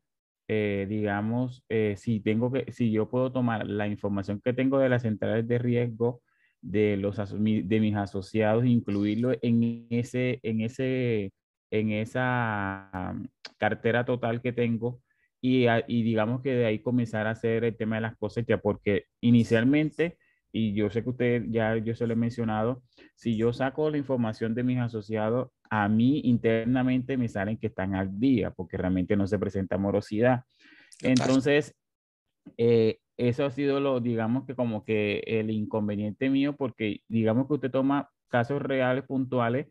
[0.48, 4.88] eh, digamos, eh, si tengo que, si yo puedo tomar la información que tengo de
[4.88, 6.22] las centrales de riesgo
[6.62, 11.32] de los de mis asociados, incluirlo en ese, en ese,
[11.70, 13.14] en esa
[13.58, 15.00] cartera total que tengo
[15.42, 19.04] y, y digamos que de ahí comenzar a hacer el tema de las cosechas, porque
[19.20, 20.18] inicialmente
[20.52, 22.82] y yo sé que usted ya yo se lo he mencionado,
[23.14, 27.94] si yo saco la información de mis asociados, a mí internamente me salen que están
[27.94, 30.44] al día, porque realmente no se presenta morosidad.
[31.02, 31.74] Entonces,
[32.56, 37.54] eh, eso ha sido lo, digamos que como que el inconveniente mío, porque digamos que
[37.54, 39.66] usted toma casos reales, puntuales,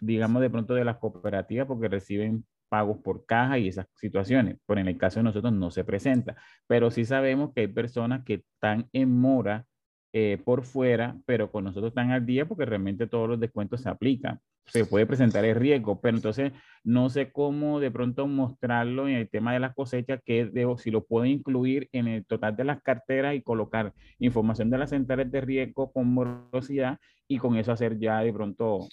[0.00, 4.58] digamos de pronto de las cooperativas, porque reciben pagos por caja y esas situaciones.
[4.66, 6.36] Pero en el caso de nosotros no se presenta.
[6.66, 9.66] Pero sí sabemos que hay personas que están en mora
[10.12, 13.88] eh, por fuera, pero con nosotros están al día porque realmente todos los descuentos se
[13.88, 14.40] aplican.
[14.66, 16.52] se puede presentar el riesgo, pero entonces
[16.84, 20.90] no sé cómo de pronto mostrarlo en el tema de las cosechas, que debo, si
[20.90, 25.30] lo puedo incluir en el total de las carteras y colocar información de las centrales
[25.30, 28.88] de riesgo con morosidad y con eso hacer ya de pronto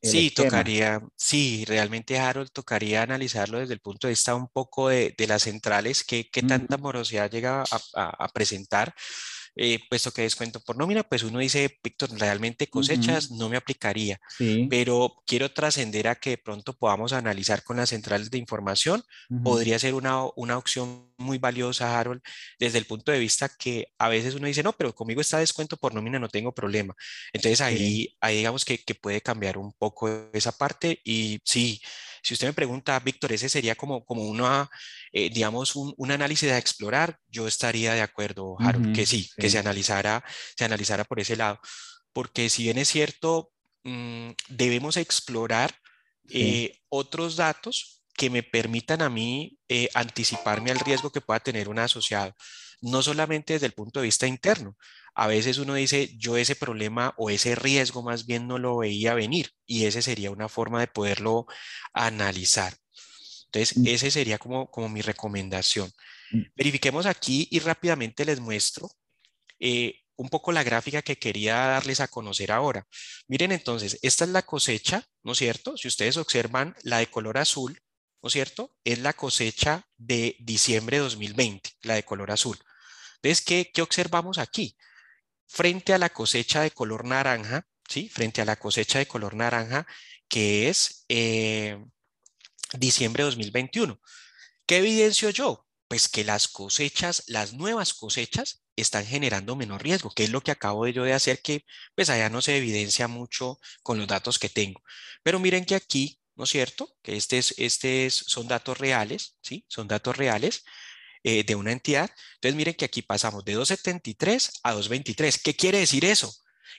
[0.00, 5.14] Sí, tocaría, sí, realmente Harold tocaría analizarlo desde el punto de vista un poco de,
[5.28, 7.64] las centrales, qué, qué tanta morosidad llega
[7.94, 8.94] a, presentar,
[9.56, 14.20] eh, puesto que descuento por nómina, pues uno dice, Víctor, realmente cosechas no me aplicaría,
[14.70, 19.02] pero quiero trascender a que de pronto podamos analizar con las centrales de información,
[19.42, 22.22] podría ser una, una opción muy valiosa, Harold,
[22.58, 25.76] desde el punto de vista que a veces uno dice, no, pero conmigo está descuento
[25.76, 26.94] por nómina, no tengo problema.
[27.32, 31.80] Entonces ahí, ahí digamos que, que puede cambiar un poco esa parte y sí,
[32.22, 34.70] si usted me pregunta, Víctor, ese sería como, como una,
[35.12, 39.50] eh, digamos, un, un, análisis a explorar, yo estaría de acuerdo, Harold, que sí, que
[39.50, 40.24] se analizara,
[40.56, 41.60] se analizara por ese lado.
[42.12, 43.50] Porque si bien es cierto,
[43.84, 45.74] mm, debemos explorar
[46.30, 51.68] eh, otros datos que me permitan a mí eh, anticiparme al riesgo que pueda tener
[51.68, 52.34] un asociado,
[52.82, 54.76] no solamente desde el punto de vista interno,
[55.14, 59.14] a veces uno dice, yo ese problema o ese riesgo más bien no lo veía
[59.14, 61.46] venir y ese sería una forma de poderlo
[61.92, 62.74] analizar.
[63.46, 63.86] Entonces, mm.
[63.86, 65.90] ese sería como, como mi recomendación.
[66.30, 66.42] Mm.
[66.56, 68.90] Verifiquemos aquí y rápidamente les muestro
[69.60, 72.86] eh, un poco la gráfica que quería darles a conocer ahora.
[73.28, 75.76] Miren entonces, esta es la cosecha, ¿no es cierto?
[75.76, 77.78] Si ustedes observan la de color azul,
[78.22, 78.74] ¿no es cierto?
[78.84, 82.56] Es la cosecha de diciembre de 2020, la de color azul.
[83.22, 84.76] Entonces, ¿qué, qué observamos aquí?
[85.52, 88.08] frente a la cosecha de color naranja, ¿sí?
[88.08, 89.86] Frente a la cosecha de color naranja,
[90.26, 91.78] que es eh,
[92.72, 94.00] diciembre de 2021.
[94.64, 95.66] ¿Qué evidencio yo?
[95.88, 100.52] Pues que las cosechas, las nuevas cosechas, están generando menor riesgo, que es lo que
[100.52, 104.48] acabo yo de hacer, que pues allá no se evidencia mucho con los datos que
[104.48, 104.80] tengo.
[105.22, 106.96] Pero miren que aquí, ¿no es cierto?
[107.02, 109.66] Que este, es, este son datos reales, ¿sí?
[109.68, 110.64] Son datos reales.
[111.24, 112.10] Eh, de una entidad.
[112.34, 115.38] Entonces miren que aquí pasamos de 273 a 223.
[115.38, 116.34] ¿Qué quiere decir eso?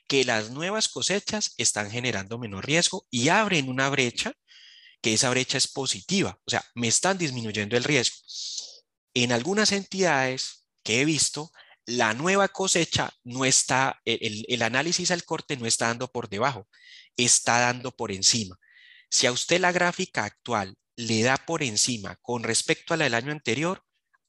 [0.06, 4.34] Que las nuevas cosechas están generando menor riesgo y abren una brecha,
[5.02, 8.18] que esa brecha es positiva, o sea, me están disminuyendo el riesgo.
[9.14, 11.52] En algunas entidades que he visto,
[11.86, 16.68] la nueva cosecha no está, el, el análisis al corte no está dando por debajo,
[17.16, 18.60] está dando por encima.
[19.10, 23.14] Si a usted la gráfica actual le da por encima con respecto a la del
[23.14, 23.84] año anterior,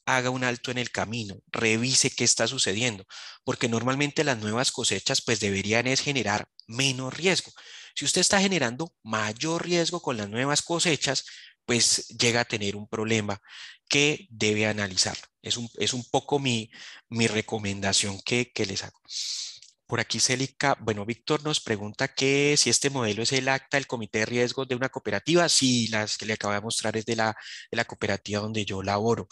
[0.07, 3.05] haga un alto en el camino, revise qué está sucediendo,
[3.45, 7.53] porque normalmente las nuevas cosechas pues deberían es generar menos riesgo.
[7.95, 11.25] Si usted está generando mayor riesgo con las nuevas cosechas,
[11.65, 13.41] pues llega a tener un problema
[13.89, 15.17] que debe analizar.
[15.43, 16.71] Es un, es un poco mi,
[17.09, 19.01] mi recomendación que, que les hago.
[19.87, 23.87] Por aquí Célica, bueno, Víctor nos pregunta que si este modelo es el acta del
[23.87, 25.49] comité de riesgos de una cooperativa.
[25.49, 27.37] Sí, las que le acabo de mostrar es de la,
[27.71, 29.29] de la cooperativa donde yo laboro.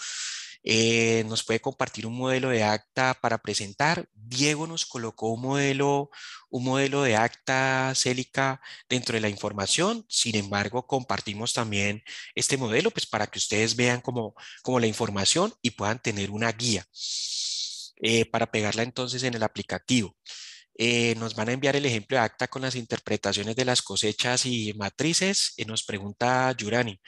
[0.64, 4.08] Eh, nos puede compartir un modelo de acta para presentar.
[4.14, 6.10] Diego nos colocó un modelo,
[6.50, 10.04] un modelo de acta Célica dentro de la información.
[10.08, 12.02] Sin embargo, compartimos también
[12.34, 16.52] este modelo pues para que ustedes vean como, como la información y puedan tener una
[16.52, 16.86] guía
[17.96, 20.16] eh, para pegarla entonces en el aplicativo.
[20.78, 24.46] Eh, nos van a enviar el ejemplo de acta con las interpretaciones de las cosechas
[24.46, 25.54] y matrices.
[25.66, 26.98] nos pregunta Yurani,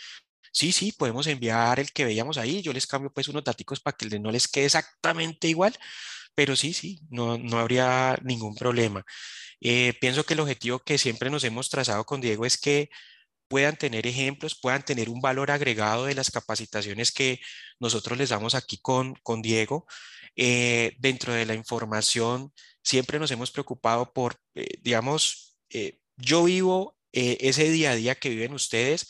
[0.54, 2.62] Sí, sí, podemos enviar el que veíamos ahí.
[2.62, 5.76] Yo les cambio pues unos datos para que no les quede exactamente igual,
[6.34, 9.04] pero sí, sí, no, no habría ningún problema.
[9.60, 12.90] Eh, pienso que el objetivo que siempre nos hemos trazado con Diego es que
[13.48, 17.40] puedan tener ejemplos, puedan tener un valor agregado de las capacitaciones que
[17.80, 19.86] nosotros les damos aquí con, con Diego.
[20.36, 22.52] Eh, dentro de la información,
[22.82, 25.56] siempre nos hemos preocupado por, eh, digamos,
[26.16, 29.08] yo vivo ese día a día que viven ustedes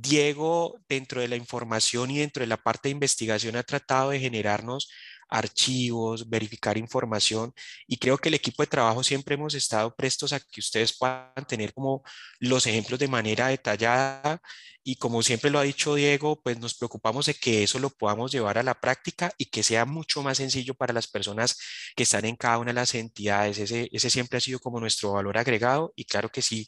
[0.00, 4.20] Diego, dentro de la información y dentro de la parte de investigación, ha tratado de
[4.20, 4.88] generarnos
[5.28, 7.52] archivos, verificar información
[7.86, 11.46] y creo que el equipo de trabajo siempre hemos estado prestos a que ustedes puedan
[11.46, 12.02] tener como
[12.38, 14.40] los ejemplos de manera detallada
[14.82, 18.32] y como siempre lo ha dicho Diego, pues nos preocupamos de que eso lo podamos
[18.32, 21.58] llevar a la práctica y que sea mucho más sencillo para las personas
[21.94, 23.58] que están en cada una de las entidades.
[23.58, 26.66] Ese, ese siempre ha sido como nuestro valor agregado y claro que sí,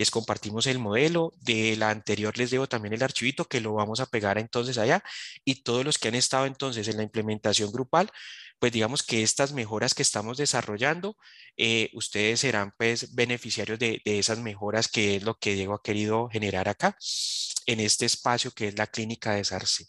[0.00, 4.00] les compartimos el modelo, de la anterior les debo también el archivito que lo vamos
[4.00, 5.04] a pegar entonces allá
[5.44, 8.10] y todos los que han estado entonces en la implementación grupal,
[8.58, 11.18] pues digamos que estas mejoras que estamos desarrollando,
[11.58, 16.30] eh, ustedes serán pues beneficiarios de, esas mejoras que es lo que Diego ha querido
[16.30, 16.96] generar acá
[17.66, 19.84] en este espacio que es la clínica de SARCE.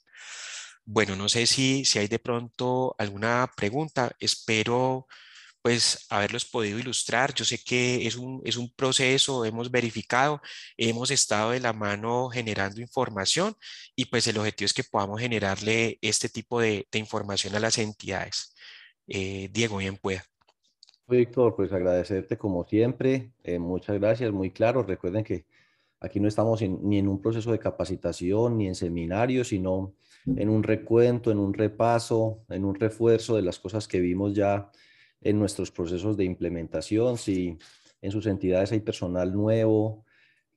[0.83, 5.07] Bueno, no sé si, si hay de pronto alguna pregunta, espero
[5.61, 7.33] pues haberlos podido ilustrar.
[7.33, 10.41] Yo sé que es un, es un proceso, hemos verificado,
[10.77, 13.55] hemos estado de la mano generando información
[13.95, 18.55] y pues el objetivo es que podamos generarle este tipo de, información a las entidades.
[19.07, 20.23] Eh, Diego, bien pueda.
[21.07, 23.31] Víctor, pues agradecerte como siempre.
[23.43, 24.83] Eh, muchas gracias, muy claro.
[24.83, 25.45] Recuerden que
[25.99, 29.93] aquí no estamos ni en un proceso de capacitación ni en seminario, sino
[30.25, 34.71] en un recuento, en un repaso, en un refuerzo de las cosas que vimos ya
[35.21, 37.17] en nuestros procesos de implementación.
[37.17, 37.57] Si
[38.01, 40.05] en sus entidades hay personal nuevo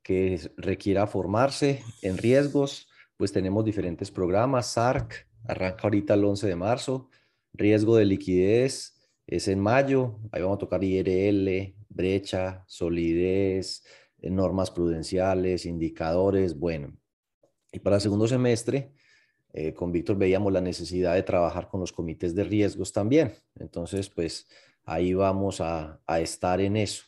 [0.02, 4.72] que requiera formarse en riesgos, pues tenemos diferentes programas.
[4.72, 7.10] SARC arranca ahorita el 11 de marzo.
[7.52, 8.94] Riesgo de liquidez
[9.26, 10.18] es en mayo.
[10.32, 13.84] Ahí vamos a tocar IRL, brecha, solidez,
[14.18, 16.58] eh, normas prudenciales, indicadores.
[16.58, 16.96] Bueno,
[17.72, 18.92] y para el segundo semestre,
[19.56, 23.32] eh, con Víctor veíamos la necesidad de trabajar con los comités de riesgos también.
[23.54, 24.48] Entonces, pues
[24.84, 27.04] ahí vamos a, estar en eso.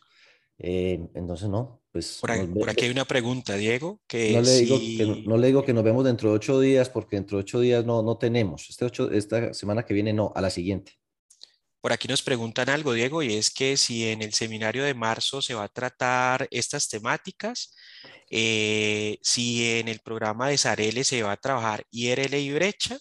[0.57, 2.19] Eh, entonces, no, pues...
[2.21, 2.31] Por,
[2.71, 5.83] aquí hay una pregunta, Diego, que no le, digo que no, le digo que nos
[5.83, 8.71] vemos dentro de ocho días, porque dentro de ocho días no, no tenemos.
[8.71, 10.93] Este ocho, esta semana que viene no, a la siguiente.
[11.87, 15.41] Por aquí nos preguntan algo, Diego, y es que si en el seminario de marzo
[15.41, 17.77] se va a tratar estas temáticas,
[18.29, 22.99] eh, si en el programa de Sarele se va a trabajar IRL y brecha,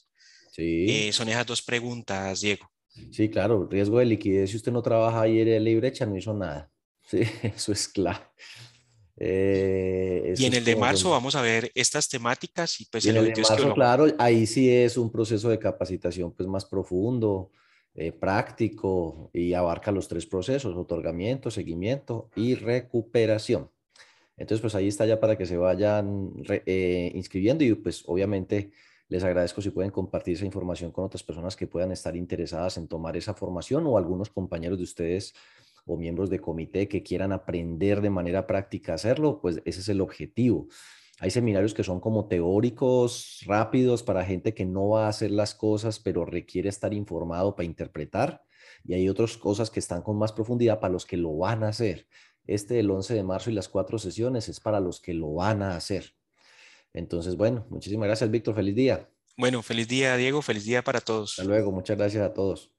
[0.52, 0.86] sí.
[0.88, 2.70] Eh, son esas dos preguntas, Diego.
[3.12, 6.70] Sí, claro, riesgo de liquidez, si usted no trabaja IRL y brecha, no hizo nada.
[7.08, 8.32] Sí, eso es claro.
[9.18, 13.34] Eh, y en el de marzo vamos a ver estas temáticas y pues en el
[13.34, 17.50] de marzo, claro, ahí sí es un proceso de capacitación pues más profundo,
[17.96, 23.70] eh, práctico y abarca los tres procesos, otorgamiento, seguimiento y recuperación.
[24.38, 28.72] Entonces, pues ahí está ya para que se vayan eh, inscribiendo y pues obviamente
[29.08, 32.88] les agradezco si pueden compartir esa información con otras personas que puedan estar interesadas en
[32.88, 35.34] tomar esa formación o algunos compañeros de ustedes
[35.86, 39.90] o miembros de comité que quieran aprender de manera práctica a hacerlo, pues ese es
[39.90, 40.68] el objetivo.
[41.20, 45.56] Hay seminarios que son como teóricos, rápidos, para gente que no va a hacer las
[45.56, 48.44] cosas, pero requiere estar informado para interpretar.
[48.84, 51.70] Y hay otras cosas que están con más profundidad para los que lo van a
[51.70, 52.08] hacer.
[52.46, 55.62] Este del 11 de marzo y las cuatro sesiones es para los que lo van
[55.64, 56.14] a hacer.
[56.94, 58.56] Entonces, bueno, muchísimas gracias, Víctor.
[58.56, 59.10] Feliz día.
[59.38, 60.42] Bueno, feliz día, Diego.
[60.42, 61.32] Feliz día para todos.
[61.32, 61.72] Hasta luego.
[61.72, 62.75] Muchas gracias a todos.